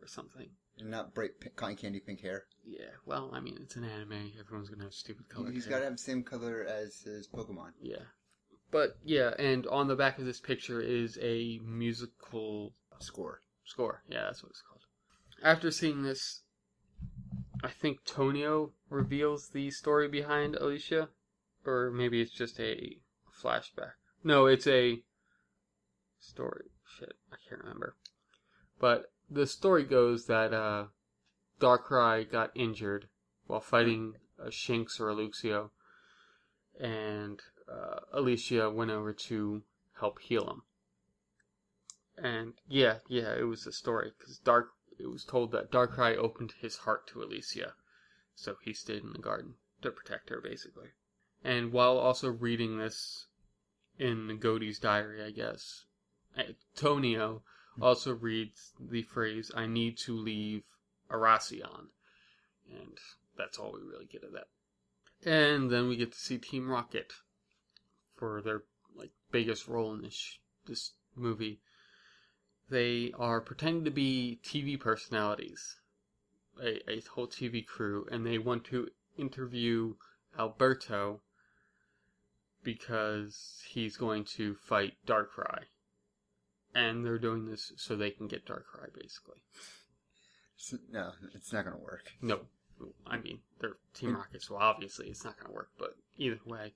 [0.00, 0.48] or something.
[0.78, 2.44] and not bright pink, cotton candy pink hair.
[2.64, 4.32] Yeah, well, I mean, it's an anime.
[4.38, 5.50] Everyone's gonna have stupid color.
[5.50, 7.72] He's got to have the same color as his Pokemon.
[7.80, 7.96] Yeah,
[8.70, 13.42] but yeah, and on the back of this picture is a musical Score.
[13.64, 14.02] score.
[14.08, 14.82] Yeah, that's what it's called.
[15.42, 16.42] After seeing this,
[17.64, 21.08] I think Tonio reveals the story behind Alicia,
[21.66, 22.98] or maybe it's just a
[23.42, 23.94] flashback.
[24.22, 25.02] No, it's a
[26.22, 26.70] story.
[26.98, 27.96] Shit, I can't remember.
[28.78, 30.86] But the story goes that uh,
[31.60, 33.08] Darkrai got injured
[33.46, 35.70] while fighting a Shinx or a Luxio,
[36.80, 39.62] and uh, Alicia went over to
[40.00, 40.62] help heal him.
[42.16, 44.70] And yeah, yeah, it was a story because Dark.
[44.98, 47.74] It was told that Darkrai opened his heart to Alicia,
[48.36, 50.90] so he stayed in the garden to protect her, basically.
[51.42, 53.26] And while also reading this
[53.98, 55.86] in Godey's diary, I guess,
[56.36, 57.42] eh, Tonio
[57.80, 60.64] also reads the phrase "I need to leave
[61.10, 61.88] Aracion,"
[62.70, 62.98] and
[63.36, 64.48] that's all we really get of that.
[65.24, 67.12] And then we get to see Team Rocket
[68.16, 68.64] for their
[68.94, 71.60] like biggest role in this this movie.
[72.68, 75.76] They are pretending to be TV personalities,
[76.60, 79.94] a, a whole TV crew, and they want to interview
[80.38, 81.20] Alberto
[82.62, 85.64] because he's going to fight Darkrai.
[86.74, 89.38] And they're doing this so they can get Darkrai, basically.
[90.58, 92.12] S- No, it's not going to work.
[92.22, 92.40] No,
[93.06, 94.16] I mean, they're Team hmm.
[94.16, 96.72] Rocket, so obviously it's not going to work, but either way.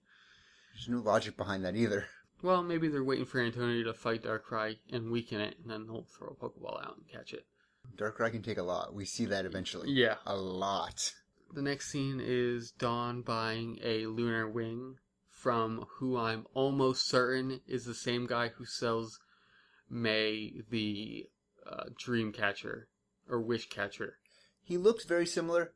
[0.74, 2.06] There's no logic behind that either.
[2.42, 6.06] Well, maybe they're waiting for Antonio to fight Darkrai and weaken it, and then they'll
[6.16, 7.46] throw a Pokeball out and catch it.
[7.96, 8.94] Darkrai can take a lot.
[8.94, 9.90] We see that eventually.
[9.90, 10.16] Yeah.
[10.26, 11.14] A lot.
[11.54, 14.96] The next scene is Dawn buying a lunar wing
[15.30, 19.18] from who I'm almost certain is the same guy who sells
[19.88, 21.26] May the
[21.70, 22.88] uh, dream catcher
[23.28, 24.18] or wish catcher.
[24.62, 25.72] He looks very similar.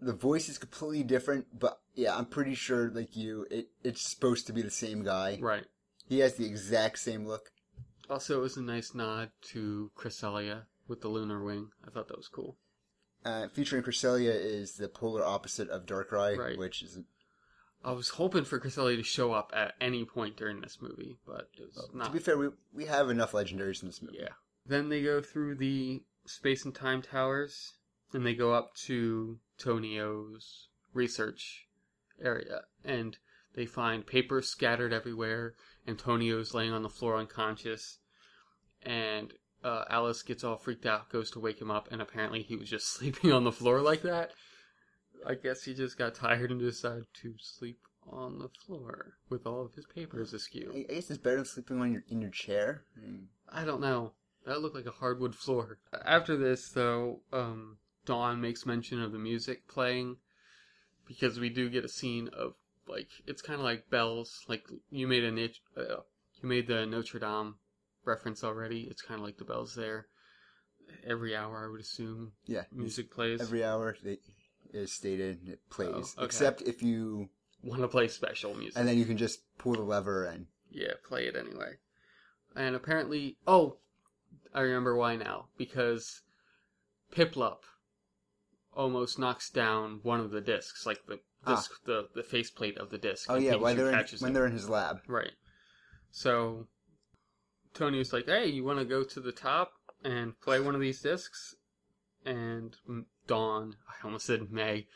[0.00, 4.46] The voice is completely different, but yeah, I'm pretty sure, like you, it, it's supposed
[4.46, 5.38] to be the same guy.
[5.40, 5.64] Right.
[6.08, 7.50] He has the exact same look.
[8.08, 11.68] Also, it was a nice nod to Cresselia with the lunar wing.
[11.86, 12.56] I thought that was cool.
[13.24, 16.58] Uh, featuring Cresselia is the polar opposite of Darkrai, Right.
[16.58, 16.98] which is
[17.84, 21.48] I was hoping for Cresselia to show up at any point during this movie, but
[21.58, 22.12] it was to not.
[22.12, 24.18] be fair, we we have enough legendaries in this movie.
[24.20, 24.34] Yeah.
[24.66, 27.74] Then they go through the space and time towers,
[28.12, 31.66] and they go up to Tonio's research
[32.22, 33.16] area, and
[33.54, 35.54] they find papers scattered everywhere.
[35.88, 37.98] Antonio's laying on the floor unconscious,
[38.82, 39.32] and
[39.64, 42.68] uh, Alice gets all freaked out, goes to wake him up, and apparently he was
[42.68, 44.32] just sleeping on the floor like that.
[45.26, 47.78] I guess he just got tired and decided to sleep
[48.08, 50.72] on the floor with all of his papers askew.
[50.74, 52.84] I guess it's better than sleeping on your in your chair.
[53.52, 54.12] I I don't know.
[54.46, 55.78] That looked like a hardwood floor.
[56.04, 60.16] After this, though, um, Dawn makes mention of the music playing
[61.06, 62.54] because we do get a scene of
[62.86, 64.44] like it's kind of like bells.
[64.48, 66.02] Like you made a nit- uh,
[66.42, 67.56] you made the Notre Dame
[68.04, 68.88] reference already.
[68.90, 70.06] It's kind of like the bells there.
[71.06, 73.40] Every hour, I would assume, yeah, music plays.
[73.40, 74.20] every hour it
[74.72, 76.24] is stated it plays, Oh, okay.
[76.26, 77.28] except if you,
[77.62, 78.78] Want to play special music?
[78.78, 81.74] and then you can just pull the lever and Yeah, play it anyway.
[82.56, 83.76] And apparently, oh,
[84.54, 85.46] I remember why now.
[85.56, 86.22] Because
[87.14, 87.60] Piplup
[88.72, 91.56] almost knocks down one of the discs, like the Ah.
[91.56, 93.26] disc, the the faceplate of the disc.
[93.30, 94.34] oh yeah, when they're in, when it.
[94.34, 95.00] they're in his lab.
[95.06, 95.32] right.
[96.10, 96.66] So
[97.74, 99.72] Tony Tony's like, "Hey, you want to go to the top
[100.04, 101.54] and play one of these discs?"
[102.24, 102.76] And
[103.26, 104.86] Dawn, I almost said May,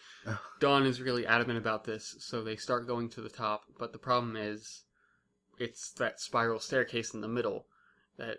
[0.60, 3.62] Dawn is really adamant about this, so they start going to the top.
[3.78, 4.82] But the problem is,
[5.58, 7.66] it's that spiral staircase in the middle
[8.18, 8.38] that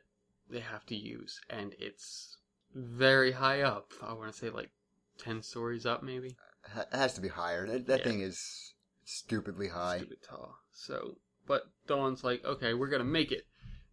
[0.49, 2.37] they have to use, and it's
[2.73, 3.91] very high up.
[4.03, 4.69] I want to say like
[5.17, 6.35] ten stories up, maybe.
[6.75, 7.67] It has to be higher.
[7.67, 8.05] That, that Yeah.
[8.05, 9.99] thing is stupidly high.
[9.99, 10.59] Stupid tall.
[10.71, 11.17] So,
[11.47, 13.45] but Dawn's like, okay, we're gonna make it.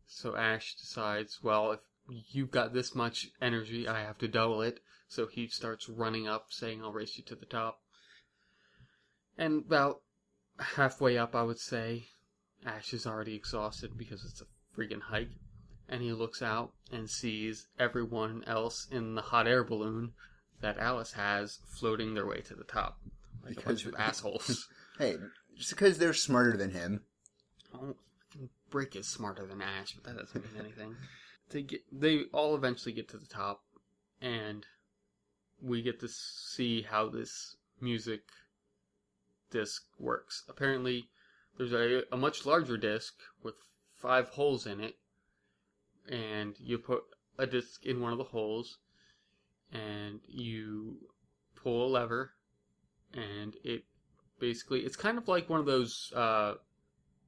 [0.06, 4.80] So Ash decides, well, if you've got this much energy, I have to double it.
[5.08, 7.80] So he starts running up, saying, I'll race you to the top.
[9.36, 10.00] And about
[10.58, 12.06] halfway up, I would say,
[12.64, 14.44] Ash is already exhausted because it's a
[14.78, 15.30] freaking hike.
[15.88, 20.12] And he looks out and sees everyone else in the hot air balloon
[20.62, 22.98] that Alice has floating their way to the top.
[23.44, 24.68] Like a bunch Because- of assholes.
[24.98, 25.16] Hey,
[25.56, 27.02] just because they're smarter than him.
[27.74, 27.96] Oh,
[28.70, 30.96] Brock is smarter than Ash, but that doesn't mean anything.
[31.52, 33.62] They get, they all eventually get to the top,
[34.20, 34.66] and
[35.60, 38.22] we get to see how this music
[39.50, 40.44] disc works.
[40.48, 41.08] Apparently,
[41.58, 43.56] there's a, a much larger disc with
[43.92, 44.96] five holes in it,
[46.08, 47.02] and you put
[47.38, 48.78] a disc in one of the holes,
[49.72, 50.96] and you
[51.54, 52.32] pull a lever,
[53.12, 53.84] and it
[54.40, 56.54] basically it's kind of like one of those uh,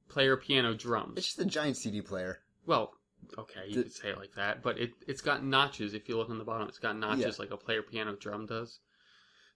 [0.09, 1.13] player piano drums.
[1.17, 2.39] It's just a giant CD player.
[2.65, 2.93] Well,
[3.37, 5.93] okay, you The- could say it like that, but it it's got notches.
[5.93, 7.39] If you look on the bottom, it's got notches Yeah.
[7.39, 8.79] like a player piano drum does.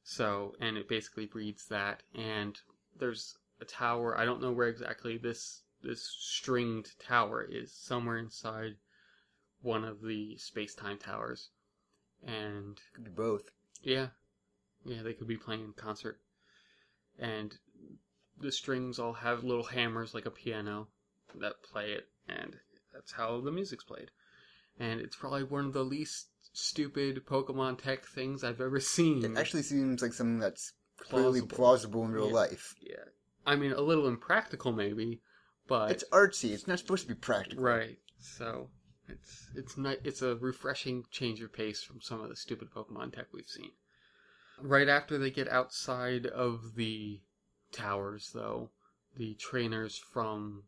[0.03, 2.03] So, and it basically reads that.
[2.13, 2.59] And
[2.97, 4.17] there's a tower.
[4.17, 7.73] I don't know where exactly this this stringed tower is.
[7.73, 8.77] Somewhere inside
[9.61, 11.49] one of the space time towers.
[12.21, 13.51] And Could be both.
[13.81, 14.09] yeah,
[14.83, 16.19] yeah, they could be playing in concert.
[17.17, 17.57] And
[18.37, 20.87] the strings all have little hammers like a piano
[21.35, 22.59] that play it, and
[22.99, 24.11] that's how the music's played.
[24.77, 29.23] And it's probably one of the least stupid Pokemon tech things I've ever seen.
[29.23, 31.55] It actually seems like something that's clearly Plausible.
[31.55, 32.33] plausible in real Yeah.
[32.33, 32.75] life.
[32.81, 33.05] yeah,
[33.45, 35.21] I mean a little impractical maybe,
[35.67, 36.51] but It's artsy.
[36.51, 37.63] It's not supposed to be practical.
[37.63, 37.99] right.
[38.19, 38.69] So
[39.07, 43.13] it's it's ni- it's a refreshing change of pace from some of the stupid Pokemon
[43.13, 43.71] tech we've seen.
[44.59, 47.21] Right after they get outside of the
[47.71, 48.71] towers, though,
[49.15, 50.63] the trainers from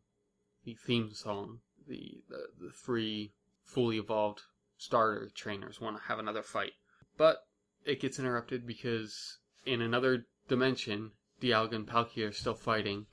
[0.64, 1.60] the theme song.
[1.88, 3.32] The, the the three
[3.64, 4.42] fully evolved
[4.76, 6.72] starter trainers want to have another fight,
[7.16, 7.38] but
[7.84, 13.06] it gets interrupted because in another dimension, Dialga and Palkia are still fighting,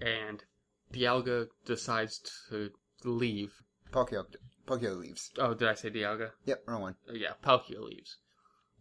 [0.00, 0.44] and
[0.92, 2.70] Dialga decides to
[3.04, 3.62] leave.
[3.92, 4.24] Palkia,
[4.66, 5.30] Palkia leaves.
[5.38, 6.30] Oh, did I say Dialga?
[6.44, 6.94] Yep, wrong one.
[7.08, 8.18] Oh, yeah, Palkia leaves.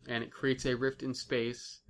[0.07, 1.81] And it creates a rift in space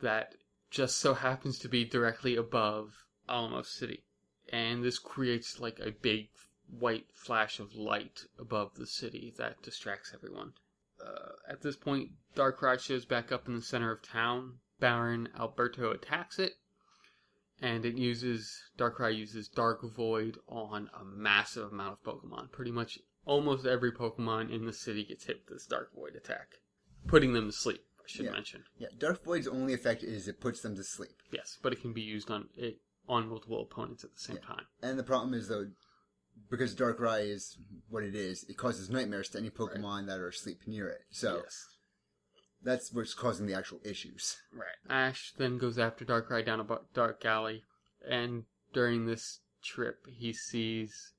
[0.00, 0.34] that
[0.70, 4.04] just so happens to be directly above Alamos City.
[4.50, 6.28] And this creates like a big
[6.68, 10.52] white flash of light above the city that distracts everyone.
[11.04, 14.58] Uh, at this point, Darkrai shows back up in the center of town.
[14.78, 16.52] Baron Alberto attacks it,
[17.60, 22.52] and it uses Darkrai uses Dark Void on a massive amount of Pokemon.
[22.52, 26.56] Pretty much almost every Pokemon in the city gets hit with this Dark Void attack,
[27.06, 27.82] putting them to sleep.
[27.98, 28.32] I should Yeah.
[28.32, 28.64] mention.
[28.76, 31.22] Yeah, Dark Void's only effect is it puts them to sleep.
[31.32, 34.54] Yes, but it can be used on it on multiple opponents at the same Yeah.
[34.54, 34.66] time.
[34.82, 35.70] And the problem is though,
[36.50, 37.56] because Darkrai is
[37.88, 41.02] what it is, it causes nightmares to any Pokemon that are asleep near it.
[41.10, 41.66] So yes.
[42.62, 44.36] that's what's causing the actual issues.
[44.52, 44.76] Right.
[44.88, 47.64] Ash then goes after Darkrai down a dark alley,
[48.06, 51.12] and during this trip, he sees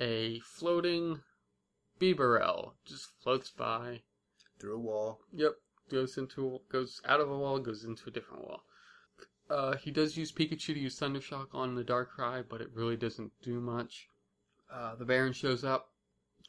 [0.00, 1.20] a floating
[2.00, 4.02] Bibarel just floats by.
[4.58, 5.20] Through a wall.
[5.32, 5.52] Yep,
[5.90, 8.64] goes into goes out of a wall, goes into a different wall.
[9.50, 13.32] Uh, he does use Pikachu to use Thundershock on the Darkrai, but it really doesn't
[13.42, 14.08] do much.
[14.72, 15.90] Uh, the Baron shows up,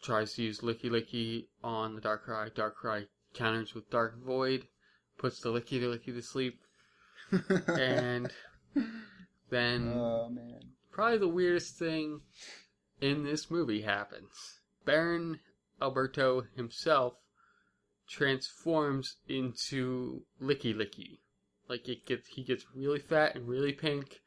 [0.01, 2.51] tries to use Lickilicky on the Darkrai.
[2.51, 4.67] Darkrai counters with Dark Void,
[5.17, 6.61] puts the Lickilicky to sleep,
[7.67, 8.31] and
[9.49, 10.61] then oh man.
[10.91, 12.21] probably the weirdest thing
[13.01, 14.61] in this movie happens.
[14.85, 15.39] Baron
[15.81, 17.15] Alberto himself
[18.07, 21.19] transforms into Lickilicky.
[21.67, 24.21] Like it gets he gets really fat and really pink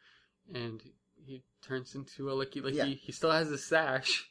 [0.53, 0.83] and
[1.25, 2.75] he turns into a Lickilicky.
[2.75, 2.85] Yeah.
[2.85, 4.31] He still has a sash.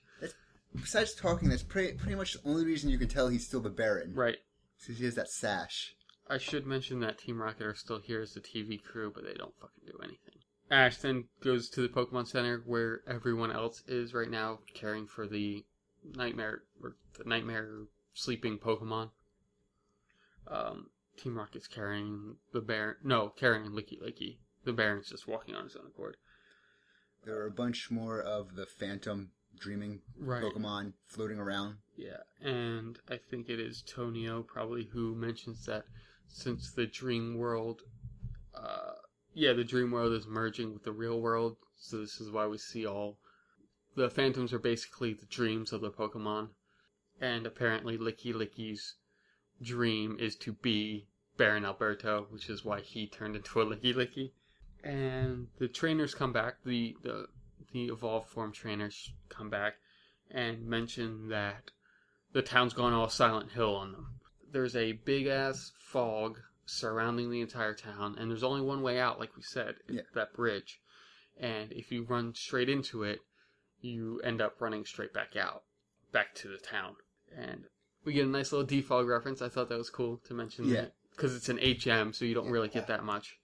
[0.75, 3.69] Besides talking, that's pretty pretty much the only reason you can tell he's still the
[3.69, 4.13] Baron.
[4.13, 4.37] Right.
[4.79, 5.95] Because he has that sash.
[6.29, 9.33] I should mention that Team Rocket are still here as the TV crew, but they
[9.33, 10.35] don't fucking do anything.
[10.69, 15.25] Ash then goes to the Pokemon Center where everyone else is right now, caring for
[15.25, 15.63] the
[16.15, 17.69] nightmare or the nightmare
[18.13, 19.11] sleeping Pokemon.
[20.47, 22.97] Um, Team Rocket's carrying the Baron.
[23.03, 24.37] No, carrying Lickilicky.
[24.63, 26.17] The Baron's just walking on his own accord.
[27.25, 30.43] There are a bunch more of the Phantom dreaming Right.
[30.43, 31.77] Pokemon floating around.
[31.95, 35.85] Yeah, and I think it is Tonio probably who mentions that
[36.27, 37.81] since the dream world,
[38.53, 38.93] uh,
[39.33, 42.57] yeah, the dream world is merging with the real world, so this is why we
[42.57, 43.17] see all
[43.95, 46.49] the phantoms are basically the dreams of the Pokemon,
[47.19, 48.96] and apparently Lickilicky's
[49.61, 54.31] dream is to be Baron Alberto, which is why he turned into a Lickilicky.
[54.83, 57.27] And the trainers come back, the the
[57.73, 59.73] the evolved form trainers come back
[60.31, 61.71] and mention that
[62.33, 64.19] the town's gone all Silent Hill on them.
[64.51, 69.19] There's a big ass fog surrounding the entire town, and there's only one way out,
[69.19, 70.01] like we said, Yeah.
[70.13, 70.81] that bridge.
[71.37, 73.19] And if you run straight into it,
[73.79, 75.63] you end up running straight back out,
[76.11, 76.95] back to the town.
[77.35, 77.65] And
[78.07, 79.41] we get a nice little defog reference.
[79.41, 80.85] I thought that was cool to mention Yeah.
[81.11, 83.37] Because it's an HM, so you don't really get that much.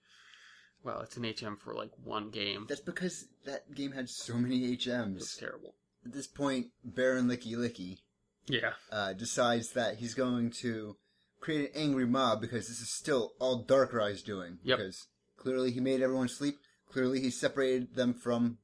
[0.82, 2.66] Well, it's an HM for like one game.
[2.68, 5.38] That's because that game had so many It's HMs.
[5.38, 5.74] terrible.
[6.04, 7.98] At this point, Baron Lickilicky
[8.46, 8.74] Yeah.
[8.90, 10.96] uh, decides that he's going to
[11.40, 14.58] create an angry mob because this is still all Darkrai's doing.
[14.62, 14.78] Yep.
[14.78, 16.56] Because clearly he made everyone sleep.
[16.88, 18.58] Clearly he separated them from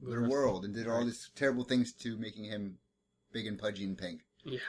[0.00, 2.78] their world and did all these terrible things to making him
[3.32, 4.20] big and pudgy and pink.
[4.44, 4.60] Yeah.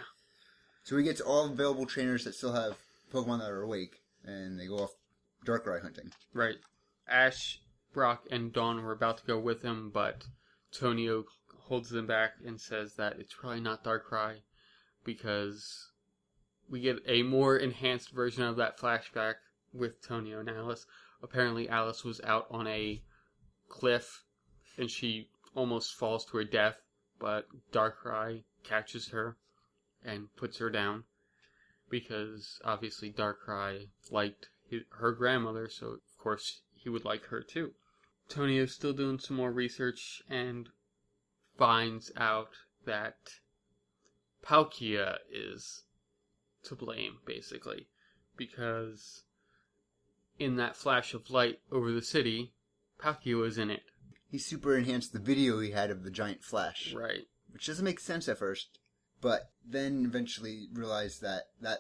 [0.86, 2.78] So he gets all available trainers that still have
[3.12, 4.91] Pokemon that are awake, and they go off
[5.43, 6.12] Darkrai hunting.
[6.32, 6.58] Right.
[7.08, 7.60] Ash,
[7.91, 10.25] Brock, and Dawn were about to go with him, but
[10.71, 11.25] Tonio
[11.58, 14.42] holds them back and says that it's probably not Darkrai
[15.04, 15.92] because
[16.69, 19.36] we get a more enhanced version of that flashback
[19.73, 20.86] with Tonio and Alice.
[21.23, 23.02] Apparently, Alice was out on a
[23.69, 24.23] cliff
[24.77, 26.77] and she almost falls to her death,
[27.19, 29.36] but Darkrai catches her
[30.06, 31.03] and puts her down
[31.89, 37.71] because obviously Darkrai liked his, her grandmother, so of course he would like her too.
[38.29, 40.69] Tonio's still doing some more research and
[41.58, 42.49] finds out
[42.85, 43.15] that
[44.43, 45.83] Palkia is
[46.63, 47.87] to blame, basically,
[48.35, 49.23] because
[50.39, 52.51] in that flash of light over the city,
[52.99, 53.83] Palkia was in it.
[54.29, 57.27] He super enhanced the video he had of the giant flash, Right.
[57.51, 58.79] which doesn't make sense at first,
[59.26, 61.80] but then eventually realized that that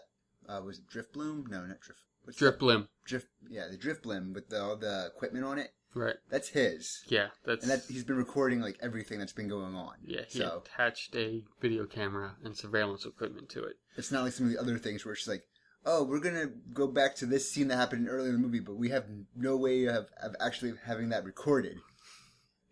[0.49, 1.45] uh, was it Drift Bloom.
[1.47, 2.01] No, not Drift.
[2.23, 2.65] What's Drip that?
[2.65, 2.87] Blim.
[3.05, 3.27] Drift.
[3.47, 5.69] Yeah, the Drift Bloom with the, all the equipment on it.
[5.93, 6.15] Right.
[6.31, 9.93] That's his, Yeah, that's and that he's been recording like everything that's been going on.
[10.03, 10.21] yeah.
[10.27, 13.75] He So attached a video camera and surveillance equipment to it.
[13.95, 15.43] it's not like some of the other things where it's like,
[15.85, 18.75] oh, we're gonna go back to this scene that happened earlier in the movie, but
[18.75, 21.77] we have no way of, of actually having that recorded.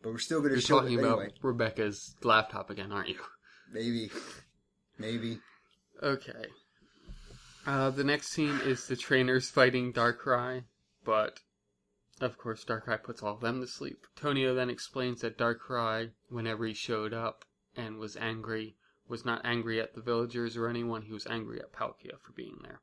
[0.02, 1.32] But we're still gonna You're show talking it about.
[1.44, 3.20] Rebecca's laptop again, aren't you?
[3.72, 4.12] Maybe,
[4.98, 5.40] maybe.
[6.02, 6.46] Okay.
[7.66, 10.64] Uh, the next scene is the trainers fighting Darkrai,
[11.06, 11.40] but
[12.20, 14.06] of course Darkrai puts all of them to sleep.
[14.16, 18.76] Tonio then explains that Darkrai, whenever he showed up and was angry,
[19.08, 22.58] was not angry at the villagers or anyone, he was angry at Palkia for being
[22.64, 22.82] there.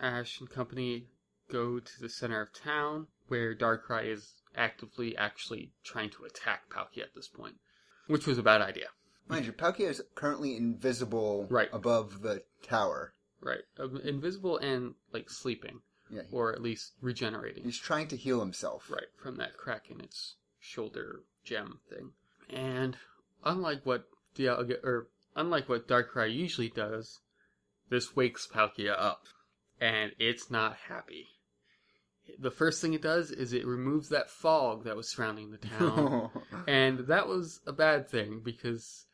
[0.00, 1.06] Ash and company
[1.50, 7.02] go to the center of town, where Darkrai is actively actually trying to attack Palkia
[7.02, 7.56] at this point,
[8.06, 8.88] which was a bad idea.
[9.28, 11.68] Mind you, Palkia is currently invisible Right.
[11.72, 13.14] above the tower.
[13.40, 13.62] Right.
[13.78, 15.80] Um, Invisible and, like, sleeping.
[16.08, 17.64] Yeah, or at least regenerating.
[17.64, 18.88] he's trying to heal himself.
[18.92, 22.12] Right, from that crack in its shoulder gem thing.
[22.48, 22.96] And
[23.44, 24.04] unlike what
[24.36, 27.18] Dialga or unlike what Darkrai usually does,
[27.88, 29.24] this wakes Palkia up.
[29.80, 31.26] And it's not happy.
[32.38, 36.30] The first thing it does is it removes that fog that was surrounding the town.
[36.68, 39.06] and that was a bad thing because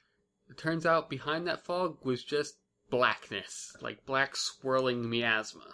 [0.52, 2.58] it turns out behind that fog was just
[2.90, 5.64] blackness, like black swirling miasma.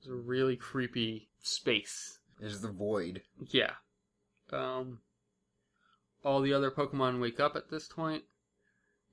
[0.00, 2.18] It was a really creepy space.
[2.40, 3.22] is the void.
[3.46, 3.74] Yeah.
[4.50, 4.98] Um
[6.24, 8.24] all the other Pokemon wake up at this point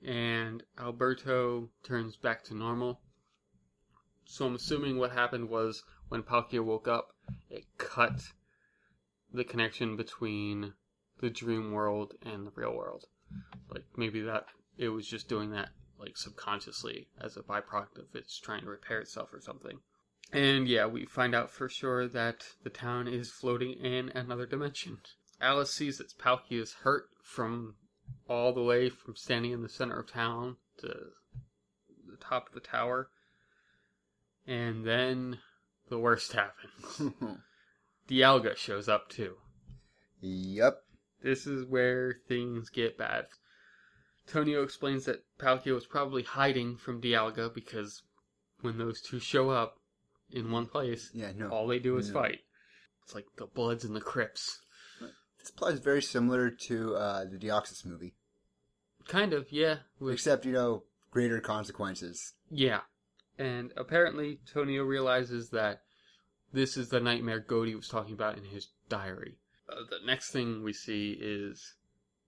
[0.03, 2.99] and Alberto turns back to normal.
[4.25, 7.13] So I'm assuming what happened was when Palkia woke up,
[7.51, 8.23] it cut
[9.31, 10.73] the connection between
[11.19, 13.05] the dream world and the real world.
[13.69, 14.47] Like maybe that
[14.79, 15.69] it was just doing that
[15.99, 19.79] like subconsciously as a byproduct of it's trying to repair itself or something.
[20.31, 24.99] And yeah, we find out for sure that the town is floating in another dimension.
[25.41, 27.75] Alice sees that Palkia is hurt from
[28.29, 32.59] all the way from standing in the center of town to the top of the
[32.61, 33.09] tower.
[34.47, 35.39] And then
[35.89, 37.13] the worst happens.
[38.07, 39.35] Dialga shows up too.
[40.21, 40.83] yep.
[41.21, 43.25] This is where things get bad.
[44.29, 48.03] Tonio explains that Palkia was probably hiding from Dialga because
[48.61, 49.75] when those two show up
[50.31, 51.49] in one place, Yeah, no.
[51.49, 52.13] all they do is No.
[52.21, 52.39] fight.
[53.03, 54.59] It's like the Bloods and the Crips.
[55.39, 58.13] This plot is very similar to uh, the Deoxys movie,
[59.07, 59.77] Kind of, yeah.
[59.99, 62.33] With, except you know greater consequences.
[62.49, 62.81] yeah.
[63.37, 65.81] And apparently, Tonio realizes that
[66.51, 69.37] this is the nightmare Godey was talking about in his diary.
[69.69, 71.75] Uh, the next thing we see is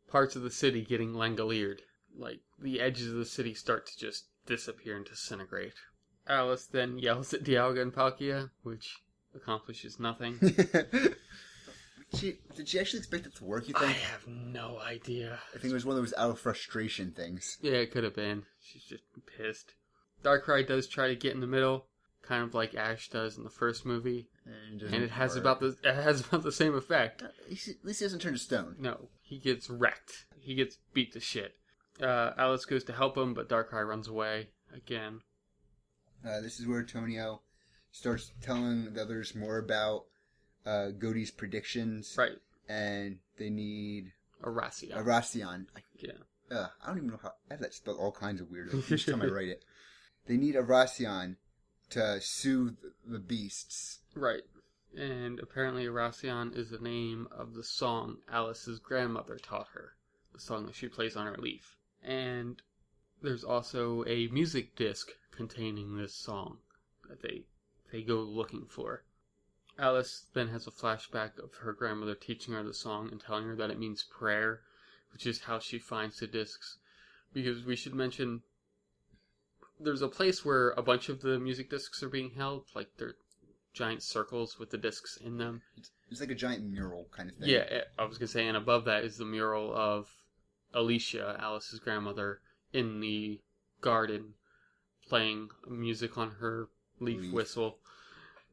[0.08, 1.82] parts of the city getting langolired.
[2.18, 5.74] Like, the edges of the city start to just disappear and disintegrate.
[6.28, 9.02] Alice then yells at Dialga and Palkia, which
[9.36, 10.38] accomplishes nothing.
[12.16, 13.68] she, did she actually expect it to work?
[13.68, 15.40] You I have no idea.
[15.54, 17.58] I think it was one of those out of frustration things.
[17.62, 18.44] Yeah, it could have been.
[18.62, 19.04] She's just
[19.38, 19.74] pissed.
[20.24, 21.88] Darkrai does try to get in the middle,
[22.22, 25.76] kind of like Ash does in the first movie, And, and it has about the
[25.84, 27.24] it has about the same effect.
[27.24, 28.76] At least he doesn't turn to stone.
[28.80, 30.26] No, he gets wrecked.
[30.40, 31.56] He gets beat to shit.
[32.02, 35.22] Uh, Alice goes to help him, but Darkrai runs away again.
[36.28, 37.42] Uh, this is where Tonio
[37.92, 40.06] starts telling the others more about
[40.66, 42.16] uh, Godey's predictions.
[42.18, 42.38] Right,
[42.70, 44.96] And they need Aracia.
[44.98, 45.68] a Racion.
[45.76, 46.12] I, yeah,
[46.56, 47.34] uh, I don't even know how.
[47.50, 49.64] I have that spelled all kinds of weird each time I write it.
[50.28, 51.38] They need a Racion
[51.92, 54.00] to soothe the beasts.
[54.16, 54.42] right.
[54.98, 59.94] And apparently, Aracion is the name of the song Alice's grandmother taught her,
[60.34, 61.78] the song that she plays on her leaf.
[62.04, 62.62] And
[63.22, 66.58] there's also a music disc containing this song
[67.10, 67.44] that they
[67.92, 69.04] they go looking for.
[69.78, 73.56] Alice then has a flashback of her grandmother teaching her the song and telling her
[73.56, 74.62] that it means prayer,
[75.12, 76.78] which is how she finds the discs.
[77.34, 78.44] Because we should mention
[79.80, 83.16] there's a place where a bunch of the music discs are being held, like they're
[83.74, 85.62] giant circles with the discs in them.
[86.10, 87.50] It's like a giant mural kind of thing.
[87.50, 90.10] Yeah, I was gonna say, and above that is the mural of
[90.74, 92.42] Alicia, Alice's grandmother,
[92.74, 93.42] in the
[93.82, 94.34] garden,
[95.08, 96.70] playing music on her
[97.00, 97.34] leaf, Leaf.
[97.34, 97.80] whistle,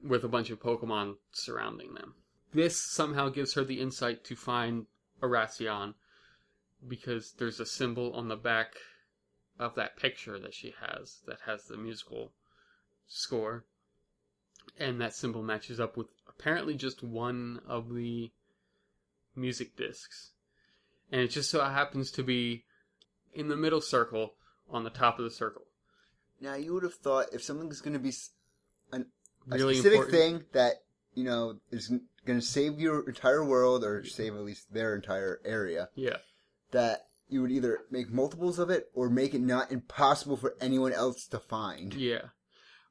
[0.03, 2.15] with a bunch of Pokemon surrounding them.
[2.53, 4.87] This somehow gives her the insight to find
[5.23, 5.95] Aracion,
[6.87, 8.77] because there's a symbol on the back
[9.59, 12.33] of that picture that she has that has the musical
[13.07, 13.65] score,
[14.79, 18.31] and that symbol matches up with apparently just one of the
[19.35, 20.33] music discs.
[21.11, 22.65] And it just so happens to be
[23.33, 24.35] in the middle circle
[24.71, 25.63] on the top of the circle.
[26.41, 28.13] Now you would have thought if something's going to be
[28.93, 29.01] a
[29.47, 30.15] Really specific important.
[30.19, 30.75] thing that
[31.15, 34.95] you know is going going to save your entire world or save at least their
[34.95, 36.19] entire area, Yeah.
[36.73, 40.93] that you would either make multiples of it or make it not impossible for anyone
[40.93, 41.95] else to find.
[41.95, 42.27] Yeah.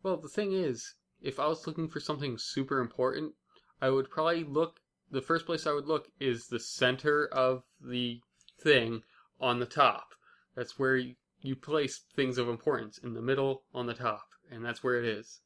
[0.01, 3.33] Well, the thing is, if I was looking for something super important,
[3.79, 4.79] I would probably look.
[5.11, 8.21] The first place I would look is the center of the
[8.61, 9.03] thing
[9.39, 10.09] on the top.
[10.55, 14.65] That's where you, you place things of importance in the middle on the top, and
[14.65, 15.41] that's where it is.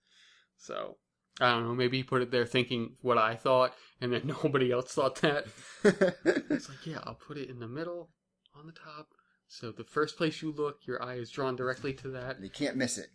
[0.57, 0.97] So,
[1.39, 4.72] I don't know, maybe he put it there thinking what I thought, and then nobody
[4.72, 5.45] else thought that.
[6.51, 8.09] It's like, yeah, I'll put it in the middle
[8.55, 9.07] on the top.
[9.47, 12.41] So the first place you look, your eye is drawn directly to that.
[12.41, 13.07] you can't miss it.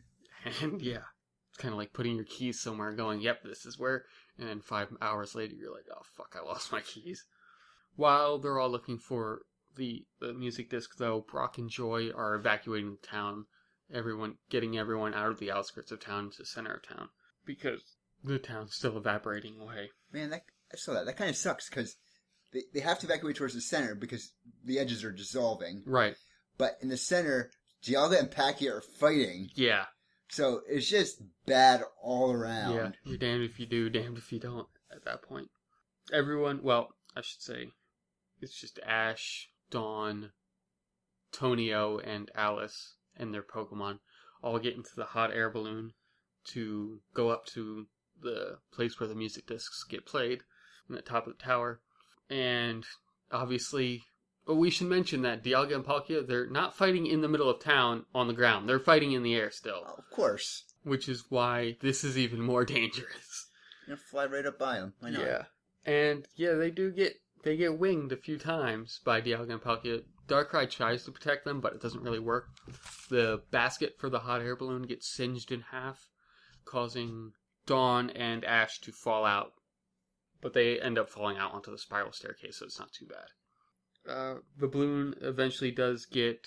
[0.62, 1.04] And yeah,
[1.50, 4.04] it's kind of like putting your keys somewhere going, yep, this is where.
[4.38, 7.24] And then five hours later, you're like, oh, fuck, I lost my keys.
[7.94, 9.42] While they're all looking for
[9.76, 13.46] the, the music disc, though, Brock and Joy are evacuating the town.
[13.92, 17.08] Everyone, getting everyone out of the outskirts of town to the center of town.
[17.46, 17.80] Because
[18.24, 19.90] the town's still evaporating away.
[20.12, 21.06] Man, that I saw that.
[21.06, 21.96] That kind of sucks because
[22.52, 24.32] they, they have to evacuate towards the center because
[24.64, 25.82] the edges are dissolving.
[25.86, 26.16] Right.
[26.58, 27.50] But in the center,
[27.84, 29.50] Dialga and Palkia are fighting.
[29.54, 29.84] Yeah.
[30.28, 32.74] So it's just bad all around.
[32.74, 32.90] Yeah.
[33.04, 35.48] You're damned if you do, damned if you don't at that point.
[36.12, 37.68] Everyone, well, I should say,
[38.40, 40.30] it's just Ash, Dawn,
[41.32, 43.98] Tonio, and Alice and their Pokemon
[44.42, 45.92] all get into the hot air balloon
[46.44, 47.86] to go up to
[48.22, 50.40] the place where the music discs get played
[50.88, 51.80] in the top of the tower.
[52.30, 52.84] And
[53.32, 54.04] obviously,
[54.54, 58.04] we should mention that Dialga and Palkia, they're not fighting in the middle of town
[58.14, 58.68] on the ground.
[58.68, 60.64] They're fighting in the air still, Of course.
[60.84, 63.48] which is why this is even more dangerous.
[63.88, 64.94] You fly right up by them.
[65.00, 65.20] Why not?
[65.22, 65.42] Yeah.
[65.84, 70.02] And yeah, they do get they get winged a few times by Dialga and Palkia.
[70.26, 72.48] Darkrai tries to protect them, but it doesn't really work.
[73.08, 76.08] The basket for the hot air balloon gets singed in half,
[76.64, 77.30] causing
[77.66, 79.52] Dawn and Ash to fall out.
[80.40, 83.26] But they end up falling out onto the spiral staircase, so it's not too bad.
[84.08, 86.46] Uh, the balloon eventually does get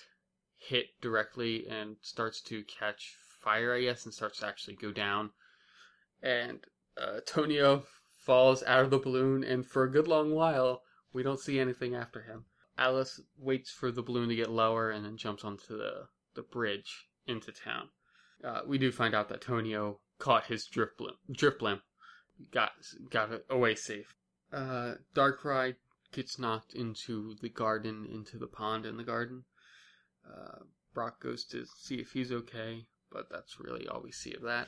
[0.55, 5.32] hit directly and starts to catch fire, I guess, and starts to actually go down.
[6.22, 6.60] And
[6.97, 7.84] uh, Tonio
[8.26, 10.84] falls out of the balloon, and for a good long while,
[11.14, 12.45] we don't see anything after him.
[12.78, 17.07] Alice waits for the balloon to get lower and then jumps onto the, the bridge
[17.28, 17.89] into town.
[18.43, 21.82] Uh, we do find out that Tonio caught his Drifblim, drift blimp,
[22.51, 22.72] got
[23.10, 24.16] got away safe.
[24.51, 25.76] Uh, Darkrai
[26.12, 29.43] gets knocked into the garden, into the pond in the garden.
[30.28, 30.60] Uh,
[30.93, 34.68] Brock goes to see if he's okay, but that's really all we see of that.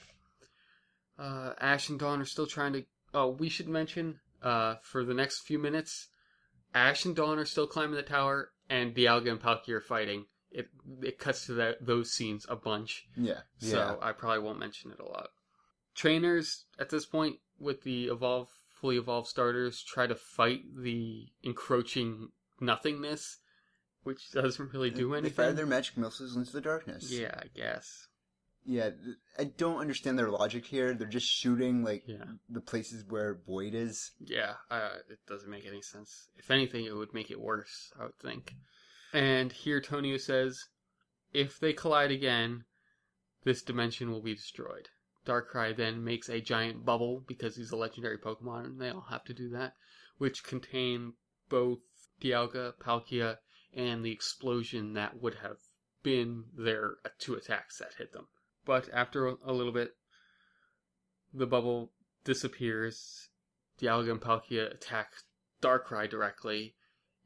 [1.18, 2.86] Uh, Ash and Dawn are still trying to.
[3.14, 6.08] Oh, we should mention uh, for the next few minutes,
[6.74, 10.26] Ash and Dawn are still climbing the tower, and Dialga and Palkia are fighting.
[10.52, 10.68] It
[11.02, 13.42] it cuts to that those scenes a bunch, Yeah.
[13.60, 15.30] so I probably won't mention it a lot.
[15.96, 18.50] Trainers at this point with the evolve
[18.82, 22.30] fully evolved starters try to fight the encroaching
[22.60, 23.38] nothingness,
[24.04, 25.30] which doesn't really do anything.
[25.30, 27.12] They fire their magic missiles into the darkness.
[27.12, 28.08] yeah, I guess.
[28.66, 28.90] Yeah.
[29.40, 30.94] I don't understand their logic here.
[30.94, 32.26] They're just shooting like Yeah.
[32.50, 34.12] the places where Void is.
[34.20, 36.30] Yeah, uh, it doesn't make any sense.
[36.36, 38.56] If anything, it would make it worse, I would think.
[39.14, 40.66] And here Tonio says,
[41.34, 42.66] if they collide again,
[43.44, 44.90] this dimension will be destroyed.
[45.32, 49.24] Darkrai then makes a giant bubble because he's a legendary Pokemon, and they all have
[49.26, 49.76] to do that,
[50.18, 51.14] which contain
[51.50, 51.80] both
[52.22, 53.38] Dialga, Palkia,
[53.74, 55.58] and the explosion that would have
[56.04, 58.28] been their two attacks that hit them.
[58.66, 59.96] But after a little bit,
[61.34, 61.94] the bubble
[62.26, 63.30] disappears.
[63.80, 65.14] Dialga and Palkia attack
[65.62, 66.76] Darkrai directly,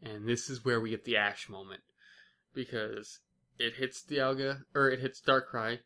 [0.02, 1.82] and this is where we get the Ash moment
[2.54, 3.20] because
[3.58, 5.80] it hits Dialga or it hits Darkrai,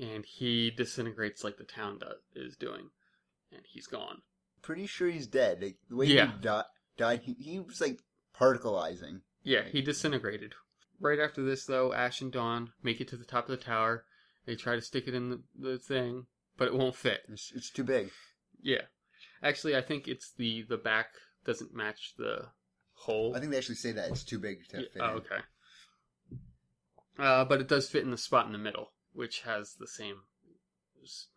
[0.00, 2.90] and he disintegrates like the town does, is doing,
[3.52, 4.22] and he's gone.
[4.62, 5.62] Pretty sure he's dead.
[5.62, 6.32] Like, the way Yeah.
[6.32, 6.64] he di-
[6.98, 8.00] died, he, he was like
[8.38, 9.20] particleizing.
[9.42, 10.54] Yeah, he disintegrated.
[11.00, 14.04] Right after this, though, Ash and Dawn make it to the top of the tower.
[14.46, 16.26] They try to stick it in the, the thing,
[16.58, 17.20] but it won't fit.
[17.28, 18.10] It's, it's too big.
[18.62, 18.82] Yeah,
[19.42, 21.06] actually, I think it's the the back
[21.46, 22.48] doesn't match the
[22.92, 23.32] hole.
[23.34, 25.02] I think they actually say that it's too big to Yeah, fit.
[25.02, 25.38] oh, okay.
[27.18, 30.22] Uh, but it does fit in the spot in the middle, which has the same,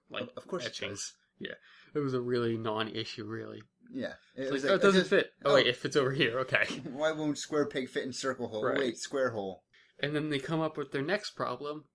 [0.09, 1.15] like, Of- course it etchings.
[1.39, 1.55] Yeah,
[1.93, 3.63] it was a really non-issue, really.
[3.91, 4.13] Yeah.
[4.35, 5.33] It's was like, oh, it doesn't just- fit.
[5.43, 5.55] Oh, oh.
[5.55, 6.39] wait, it fits over here.
[6.39, 6.65] Okay.
[6.83, 8.63] Why won't square peg fit in circle hole?
[8.65, 8.77] Right.
[8.79, 9.63] Wait, square hole.
[9.99, 11.85] And then they come up with their next problem.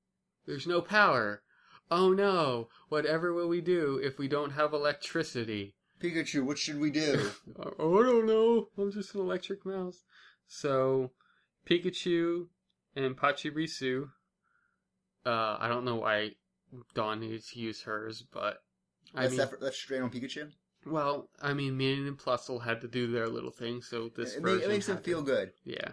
[0.47, 1.43] There's no power.
[1.91, 2.69] Oh no!
[2.89, 5.75] Whatever will we do if we don't have electricity?
[6.01, 7.31] Pikachu, what should we do?
[7.79, 8.69] Oh, I don't know.
[8.77, 10.05] I'm just an electric mouse.
[10.47, 11.13] So,
[11.69, 12.47] Pikachu
[12.95, 14.11] and Pachirisu.
[15.29, 16.31] Uh, I don't know why
[16.95, 18.63] Dawn needed to use hers, but
[19.15, 20.51] I That's, mean, that, that's straight on Pikachu?
[20.87, 24.43] Well, I mean, Minun and Plusle had to do their little thing, so this It,
[24.43, 25.53] ma- it makes them to- feel good.
[25.65, 25.93] Yeah.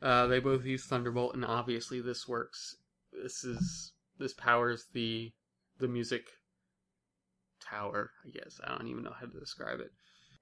[0.00, 2.76] Uh, they both use Thunderbolt, and obviously this works.
[3.12, 5.32] This is this powers the
[5.78, 6.24] the music
[7.60, 8.10] tower.
[8.24, 9.90] I guess I don't even know how to describe it.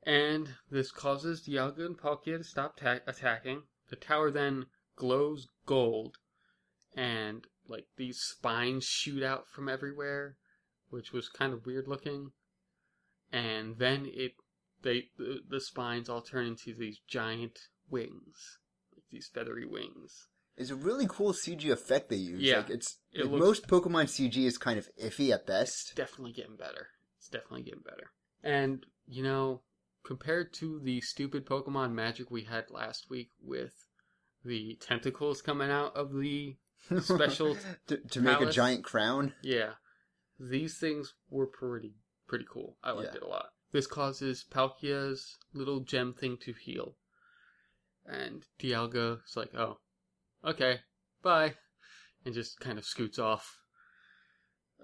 [0.03, 3.63] And this causes Dialga and Palkia to stop ta- attacking.
[3.89, 4.67] The tower then
[4.97, 6.17] glows gold,
[6.97, 10.37] and like these spines shoot out from everywhere,
[10.91, 12.33] which was kind of weird looking.
[13.33, 14.33] And then it
[14.83, 17.59] they the, the spines all turn into these giant
[17.89, 18.59] wings,
[18.95, 20.27] like these feathery wings.
[20.57, 22.43] It's a really cool CG effect they use.
[22.43, 22.59] Yeah.
[22.59, 25.93] Like it's It like looks- most Pokemon CG is kind of iffy at best.
[25.95, 26.89] Definitely getting better.
[27.19, 28.11] It's definitely getting better.
[28.43, 29.63] And you know,
[30.05, 33.73] compared to the stupid Pokemon magic we had last week with
[34.45, 36.57] the tentacles coming out of the
[37.01, 37.57] Special
[37.87, 39.35] to, to make a giant crown.
[39.43, 39.73] yeah,
[40.39, 41.95] these things were pretty
[42.27, 42.77] pretty cool.
[42.83, 43.19] I liked Yeah.
[43.19, 43.47] it a lot.
[43.73, 46.97] This causes Palkia's little gem thing to heal,
[48.07, 49.79] and Dialga's like, "Oh,
[50.45, 50.81] okay,
[51.23, 51.55] bye,"
[52.25, 53.63] and just kind of scoots off.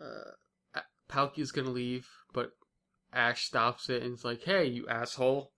[0.00, 2.50] Uh, Palkia's gonna leave, but
[3.12, 5.52] Ash stops it and is like, "Hey, you asshole!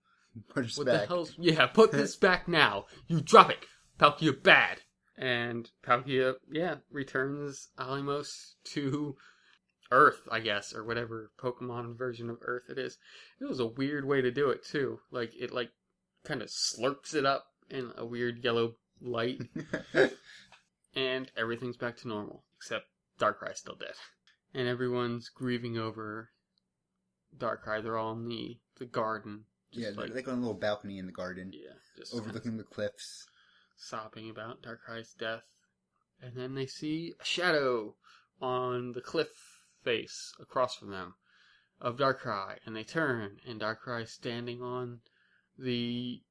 [0.49, 1.01] Put What back.
[1.01, 1.67] the hell's yeah?
[1.67, 2.85] Put this back now!
[3.07, 3.65] You drop it,
[3.99, 4.41] Palkia!
[4.41, 4.81] Bad!"
[5.19, 9.17] And Palkia, yeah, returns Alamos to
[9.91, 12.97] Earth, I guess, or whatever Pokemon version of Earth it is.
[13.41, 14.99] It was a weird way to do it too.
[15.11, 15.71] Like it, like
[16.23, 19.41] kind of slurps it up in a weird yellow light,
[20.95, 22.85] and everything's back to normal except
[23.19, 23.95] Darkrai's still dead,
[24.53, 26.29] and everyone's grieving over
[27.37, 27.83] Darkrai.
[27.83, 31.11] They're all in the the garden, yeah, like like on a little balcony in the
[31.11, 33.27] garden, yeah, just overlooking the cliffs.
[33.79, 35.43] Sobbing about Darkrai's death.
[36.21, 37.95] And then they see a shadow
[38.41, 39.29] on the cliff
[39.83, 41.15] face across from them
[41.81, 44.99] of Darkrai, and they turn, and Darkrai's standing on
[45.57, 46.21] the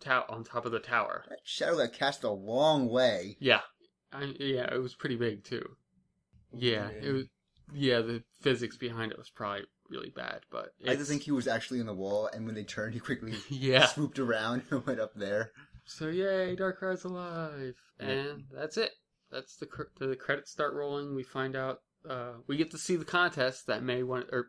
[0.00, 1.24] tower on top of the tower.
[1.28, 3.36] That shadow got cast a long way.
[3.38, 3.60] Yeah,
[4.12, 5.76] I, yeah, it was pretty big too.
[6.52, 7.24] Yeah, it was.
[7.72, 11.48] Yeah, the physics behind it was probably really bad, but I just think he was
[11.48, 13.86] actually in the wall, and when they turned, he quickly yeah.
[13.86, 15.52] swooped around and went up there.
[15.86, 18.06] So yay, Dark Darkrai's alive, Yeah.
[18.06, 18.92] and that's it.
[19.30, 21.14] That's the cr- the credits start rolling.
[21.14, 24.24] We find out uh, we get to see the contest that May won.
[24.32, 24.46] Or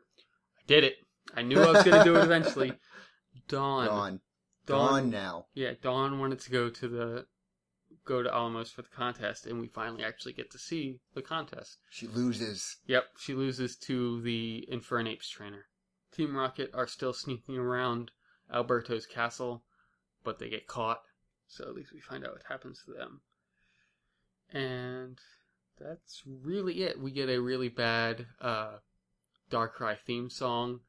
[0.58, 0.96] I did it.
[1.36, 2.74] I knew I was going to do it eventually.
[3.48, 4.20] Dawn, Dawn.
[4.66, 5.46] Dawn, Gone now.
[5.54, 7.26] yeah, Dawn wanted to go to the
[8.06, 11.78] go to Alamos for the contest, and we finally actually get to see the contest.
[11.90, 12.78] She loses.
[12.88, 15.66] Yep, she loses to the Infernape's trainer.
[16.14, 18.12] Team Rocket are still sneaking around
[18.54, 19.64] Alberto's castle,
[20.24, 21.00] but they get caught.
[21.56, 23.22] So at least we find out what happens to them.
[24.52, 25.18] And
[25.80, 27.00] that's really it.
[27.00, 28.78] We get a really bad uh,
[29.50, 30.82] Darkrai theme song,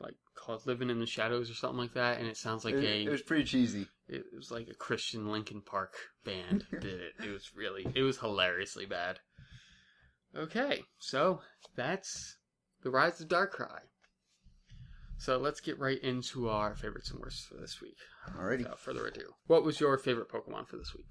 [0.00, 2.84] like called "Living in the Shadows" or something like that, and it sounds like it,
[2.84, 3.86] a it was pretty cheesy.
[4.08, 7.12] it was like a Christian Linkin Park band did it.
[7.24, 9.20] It was really, it was hilariously bad.
[10.36, 11.40] Okay, so
[11.76, 12.36] that's
[12.82, 13.80] the Rise of Darkrai.
[15.18, 17.96] So let's get right into our favorites and worst for this week.
[18.28, 18.58] Alrighty.
[18.58, 21.06] Without further ado, what was your favorite Pokemon for this week?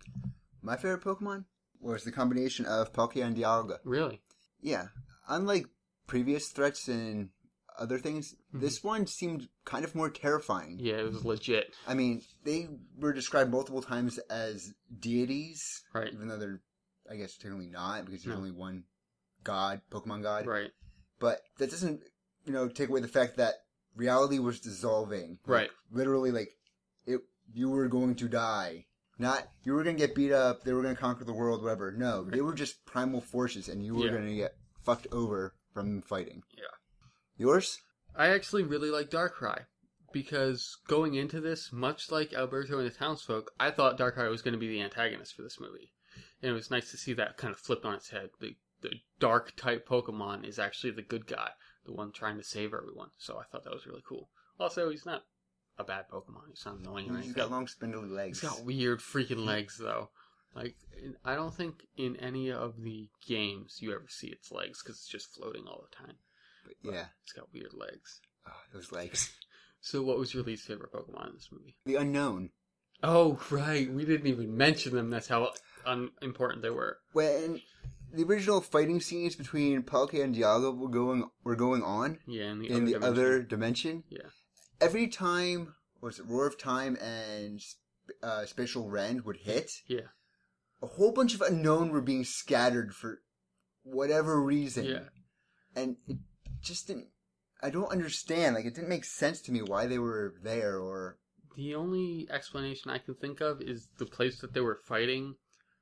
[0.61, 1.45] My favorite Pokemon
[1.79, 3.79] was the combination of Palkia and Dialga.
[3.83, 4.21] Really?
[4.61, 4.87] Yeah.
[5.27, 5.67] Unlike
[6.07, 7.29] previous threats and
[7.77, 8.61] other things, Mhm.
[8.61, 10.79] this one seemed kind of more terrifying.
[10.79, 11.75] Yeah, it was legit.
[11.85, 16.13] I mean, they were described multiple times as deities, Right.
[16.13, 16.61] even though they're,
[17.09, 18.37] I guess, technically not, because there's No.
[18.39, 18.85] only one
[19.43, 20.45] god, Pokemon god.
[20.47, 20.71] Right.
[21.19, 22.03] But that doesn't,
[22.45, 23.64] you know, take away the fact that
[23.95, 25.39] reality was dissolving.
[25.45, 25.69] Like, Right.
[25.91, 26.49] Literally, like,
[27.05, 27.21] it,
[27.53, 28.85] you were going to die.
[29.17, 31.63] Not, you were going to get beat up, they were going to conquer the world,
[31.63, 31.91] whatever.
[31.91, 34.11] No, they were just primal forces, and you were Yeah.
[34.11, 36.43] going to get fucked over from fighting.
[36.57, 36.63] Yeah.
[37.37, 37.79] Yours?
[38.15, 39.65] I actually really like Darkrai
[40.13, 44.53] because going into this, much like Alberto and the townsfolk, I thought Darkrai was going
[44.53, 45.91] to be the antagonist for this movie,
[46.41, 48.29] and it was nice to see that kind of flipped on its head.
[48.39, 51.49] The the dark type Pokemon is actually the good guy,
[51.85, 53.09] the one trying to save everyone.
[53.17, 54.29] So I thought that was really cool.
[54.59, 55.23] Also, he's not
[55.77, 56.49] a bad Pokemon.
[56.49, 57.33] He's not annoying or He's anything.
[57.33, 58.41] got long spindly legs.
[58.41, 60.09] He's got weird freaking legs though.
[60.55, 60.75] Like
[61.25, 65.07] I don't think in any of the games you ever see its legs because it's
[65.09, 66.15] just floating all the time.
[66.65, 68.21] But But yeah, it's got weird legs.
[68.47, 69.31] oh, those legs.
[69.81, 71.77] So, what was your least favorite Pokemon in this movie?
[71.85, 72.49] The unknown.
[73.03, 73.87] Oh, right.
[73.87, 75.11] We didn't even mention them.
[75.11, 75.51] That's how
[75.85, 76.97] unimportant they were.
[77.13, 77.61] When
[78.15, 82.59] the original fighting scenes between Palkia and Dialga were going were going on Yeah, in
[82.59, 83.03] the in other the dimension.
[83.03, 84.29] other dimension, Yeah.
[84.81, 87.61] every time was it Roar of Time and
[88.21, 90.07] uh, Spatial Rend would hit, Yeah.
[90.81, 93.21] a whole bunch of unknown were being scattered for
[93.83, 95.09] whatever reason, Yeah.
[95.75, 96.17] and it
[96.61, 97.09] just didn't.
[97.63, 98.53] I don't understand.
[98.55, 101.17] Like, it didn't make sense to me why they were there, or
[101.55, 105.35] The only explanation I can think of is the place that they were fighting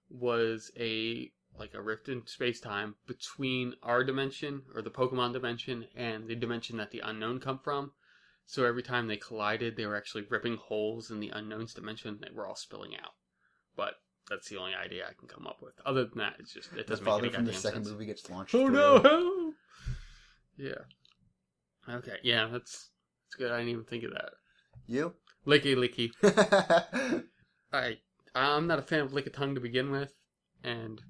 [0.10, 5.86] was a like a rift in space time between our dimension or the Pokemon dimension
[5.96, 7.92] and the dimension that the unknown come from.
[8.46, 12.20] So every time they collided, they were actually ripping holes in the unknown's dimension.
[12.22, 13.14] They were all spilling out.
[13.76, 13.96] But
[14.30, 15.74] that's the only idea I can come up with.
[15.86, 17.92] Other than that, it's just it doesn't make father any from the second sense.
[17.92, 18.56] movie gets launched.
[18.56, 18.74] Oh through.
[18.74, 19.54] no!
[20.58, 21.94] yeah.
[21.96, 22.18] Okay.
[22.24, 22.90] Yeah, that's
[23.26, 23.52] that's good.
[23.52, 24.32] I didn't even think of that.
[24.88, 25.14] You?
[25.46, 26.12] Lickilicky.
[27.74, 27.98] I
[28.36, 30.14] I'm not a fan of Lickitung to begin with,
[30.64, 31.02] and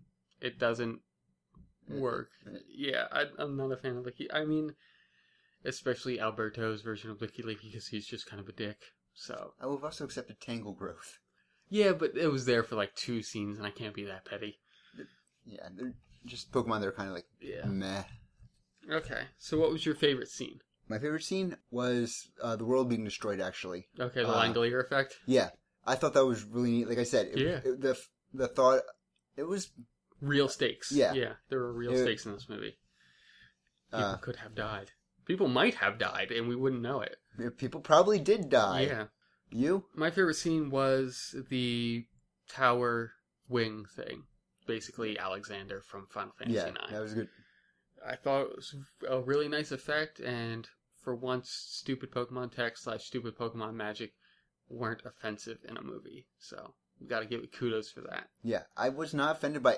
[0.44, 1.00] it doesn't
[1.90, 2.30] work.
[2.70, 4.28] Yeah, I, I'm not a fan of licky.
[4.32, 4.76] I mean,
[5.66, 8.78] especially Alberto's version of Lickilicky because he's just kind of a dick.
[9.14, 11.18] So I have also accepted Tangrowth.
[11.70, 14.60] yeah, but it was there for like two scenes, and I can't be that petty.
[15.46, 15.94] Yeah, they're
[16.26, 17.66] just Pokemon They're kind of like Yeah.
[17.66, 18.04] meh.
[18.90, 19.24] Okay.
[19.38, 20.60] So what was your favorite scene?
[20.90, 23.40] My favorite scene was uh, the world being destroyed.
[23.40, 25.16] Actually, Okay, the Uh, Langolier effect.
[25.26, 25.50] yeah,
[25.86, 26.90] I thought that was really neat.
[26.90, 27.60] Like I said, it, Yeah.
[27.72, 27.98] it- the
[28.34, 28.82] the thought
[29.38, 29.72] it was
[30.24, 30.92] Real stakes.
[30.92, 31.14] Yeah.
[31.14, 32.78] Yeah, there were real It- stakes in this movie.
[33.92, 34.92] People uh, could have died.
[35.26, 37.18] People might have died, and we wouldn't know it.
[37.58, 38.82] people probably did die.
[38.82, 39.06] Yeah.
[39.52, 39.86] You?
[39.94, 42.06] My favorite scene was the
[42.50, 43.12] tower
[43.50, 44.24] wing thing.
[44.66, 46.92] Basically, Alexander from Final Fantasy yeah, IX.
[46.92, 47.30] that was good.
[48.06, 48.76] I thought it was
[49.08, 50.68] a really nice effect, and
[51.04, 54.14] for once, stupid Pokemon tech slash stupid Pokemon magic
[54.70, 56.28] weren't offensive in a movie.
[56.40, 58.30] So, we gotta give it kudos for that.
[58.42, 59.78] Yeah, I was not offended by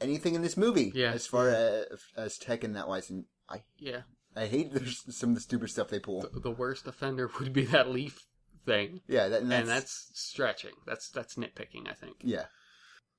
[0.00, 0.92] anything in this movie.
[0.94, 1.86] Yeah, as far as
[2.16, 4.02] as tech and that wise, and I Yeah,
[4.36, 6.22] I hate there's some of the stupid stuff they pull.
[6.22, 8.26] the, the worst offender would be that leaf
[8.64, 10.72] thing, Yeah, that, and that's, and that's stretching.
[10.86, 12.16] That's that's nitpicking, I think.
[12.22, 12.46] yeah.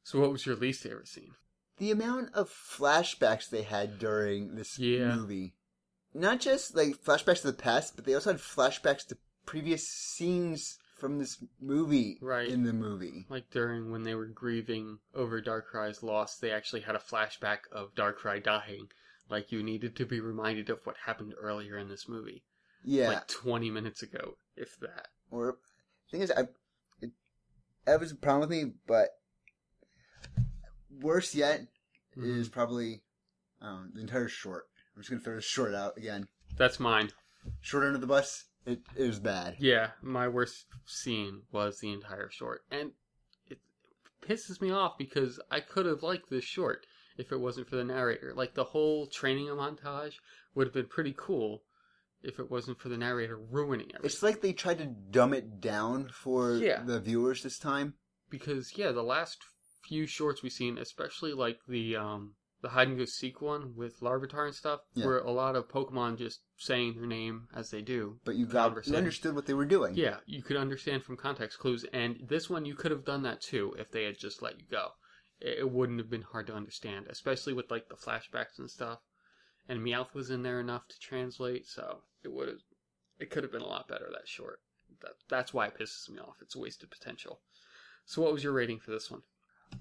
[0.03, 1.31] So, what was your least favorite scene?
[1.77, 5.15] The amount of flashbacks they had during this Yeah.
[5.15, 5.55] movie,
[6.13, 10.77] not just like flashbacks to the past, but they also had flashbacks to previous scenes
[10.95, 12.47] from this movie Right.
[12.47, 13.25] in the movie.
[13.29, 17.93] Like during when they were grieving over Darkrai's loss, they actually had a flashback of
[17.95, 18.87] Darkrai dying.
[19.29, 22.43] Like you needed to be reminded of what happened earlier in this movie,
[22.83, 25.07] Yeah, like 20 minutes ago, if that.
[25.31, 25.57] or
[26.11, 26.47] thing is, I
[27.01, 27.11] it,
[27.85, 29.09] that was a problem with me, but
[31.01, 31.67] worse yet
[32.17, 32.39] Mm-hmm.
[32.39, 33.01] is probably
[33.61, 34.67] um, the entire short.
[34.95, 36.29] I'm just gonna throw this short out again.
[36.57, 37.09] That's mine.
[37.59, 38.45] Short under the bus.
[38.65, 39.55] It, it was bad.
[39.59, 42.91] Yeah, my worst scene was the entire short, and
[43.47, 43.59] it
[44.27, 46.85] pisses me off because I could have liked this short
[47.17, 48.33] if it wasn't for the narrator.
[48.35, 50.15] Like the whole training montage
[50.55, 51.63] would have been pretty cool
[52.23, 53.97] if it wasn't for the narrator ruining it.
[54.03, 56.81] It's like they tried to dumb it down for Yeah.
[56.83, 57.93] the viewers this time.
[58.31, 59.37] because yeah, the last
[59.83, 62.33] few shorts we've seen, especially like the um
[62.65, 65.05] the hide and go seek one with Larvitar and stuff, Yeah.
[65.05, 68.19] where a lot of Pokemon just saying their name as they do.
[68.25, 69.95] But you got you understood what they were doing.
[69.95, 73.39] Yeah, you could understand from context clues, and this one you could have done that
[73.41, 74.93] too if they had just let you go.
[75.39, 78.99] It wouldn't have been hard to understand, especially with like the flashbacks and stuff.
[79.69, 82.61] And Meowth was in there enough to translate, so it would have,
[83.19, 84.61] it could have been a lot better that short.
[85.01, 86.37] That that's why it pisses me off.
[86.41, 87.41] It's a wasted potential.
[88.05, 89.23] So, what was your rating for this one?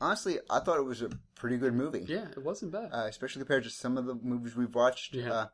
[0.00, 2.04] Honestly, I thought it was a pretty good movie.
[2.06, 2.90] Yeah, it wasn't bad.
[2.92, 5.14] Uh, especially compared to some of the movies we've watched.
[5.14, 5.32] Yeah.
[5.32, 5.46] Uh,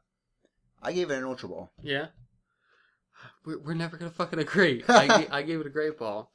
[0.82, 1.70] I gave it an Ultra Ball.
[1.82, 2.06] Yeah.
[3.44, 4.82] We're, we're never gonna fucking agree.
[4.88, 6.32] I, I gave it a great ball.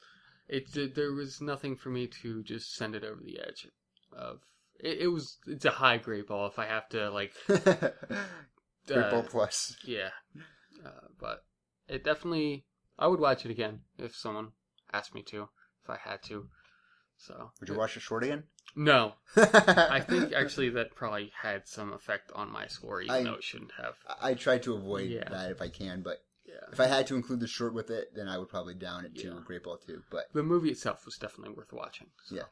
[0.47, 3.67] It there was nothing for me to just send it over the edge
[4.13, 4.41] of.
[4.79, 7.67] It, it was it's a high great ball if I have to like Great
[8.91, 9.77] uh, Ball Plus.
[9.83, 10.09] yeah,
[10.85, 11.43] uh, but
[11.87, 12.65] it definitely
[12.99, 14.49] I would watch it again if someone
[14.93, 15.49] asked me to
[15.83, 16.49] if I had to.
[17.17, 18.43] So Would you watch the short again?
[18.75, 23.35] No, I think actually that probably had some effect on my score, even I- though
[23.35, 23.95] it shouldn't have.
[24.21, 25.29] I try to avoid Yeah.
[25.29, 26.55] that if I can, but Yeah.
[26.73, 29.15] if I had to include the short with it, then I would probably down it
[29.15, 29.39] to Yeah.
[29.45, 30.03] Great Ball 2.
[30.11, 32.07] But the movie itself was definitely worth watching.
[32.25, 32.35] so.
[32.35, 32.43] Yeah.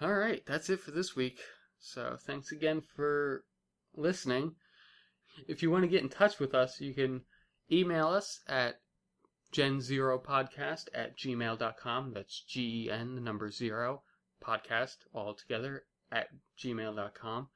[0.00, 1.38] All right, that's it for this week.
[1.78, 3.44] So thanks again for
[3.94, 4.56] listening.
[5.46, 7.22] If you want to get in touch with us, you can
[7.70, 8.80] email us at
[9.54, 12.12] gen0podcast at gmail.com.
[12.12, 14.02] That's G E N, the number zero,
[14.44, 16.28] podcast all together at
[16.58, 17.48] gmail.com.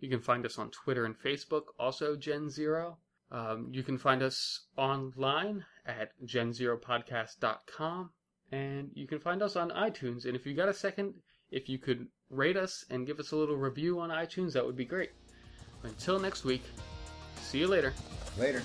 [0.00, 2.98] You can find us on Twitter and Facebook, also Gen Zero.
[3.30, 8.10] Um, you can find us online at gen0podcast.com.
[8.52, 10.26] And you can find us on iTunes.
[10.26, 11.14] And if you got a second,
[11.50, 14.76] if you could rate us and give us a little review on iTunes, that would
[14.76, 15.10] be great.
[15.82, 16.62] Until next week,
[17.40, 17.92] see you later.
[18.38, 18.62] later.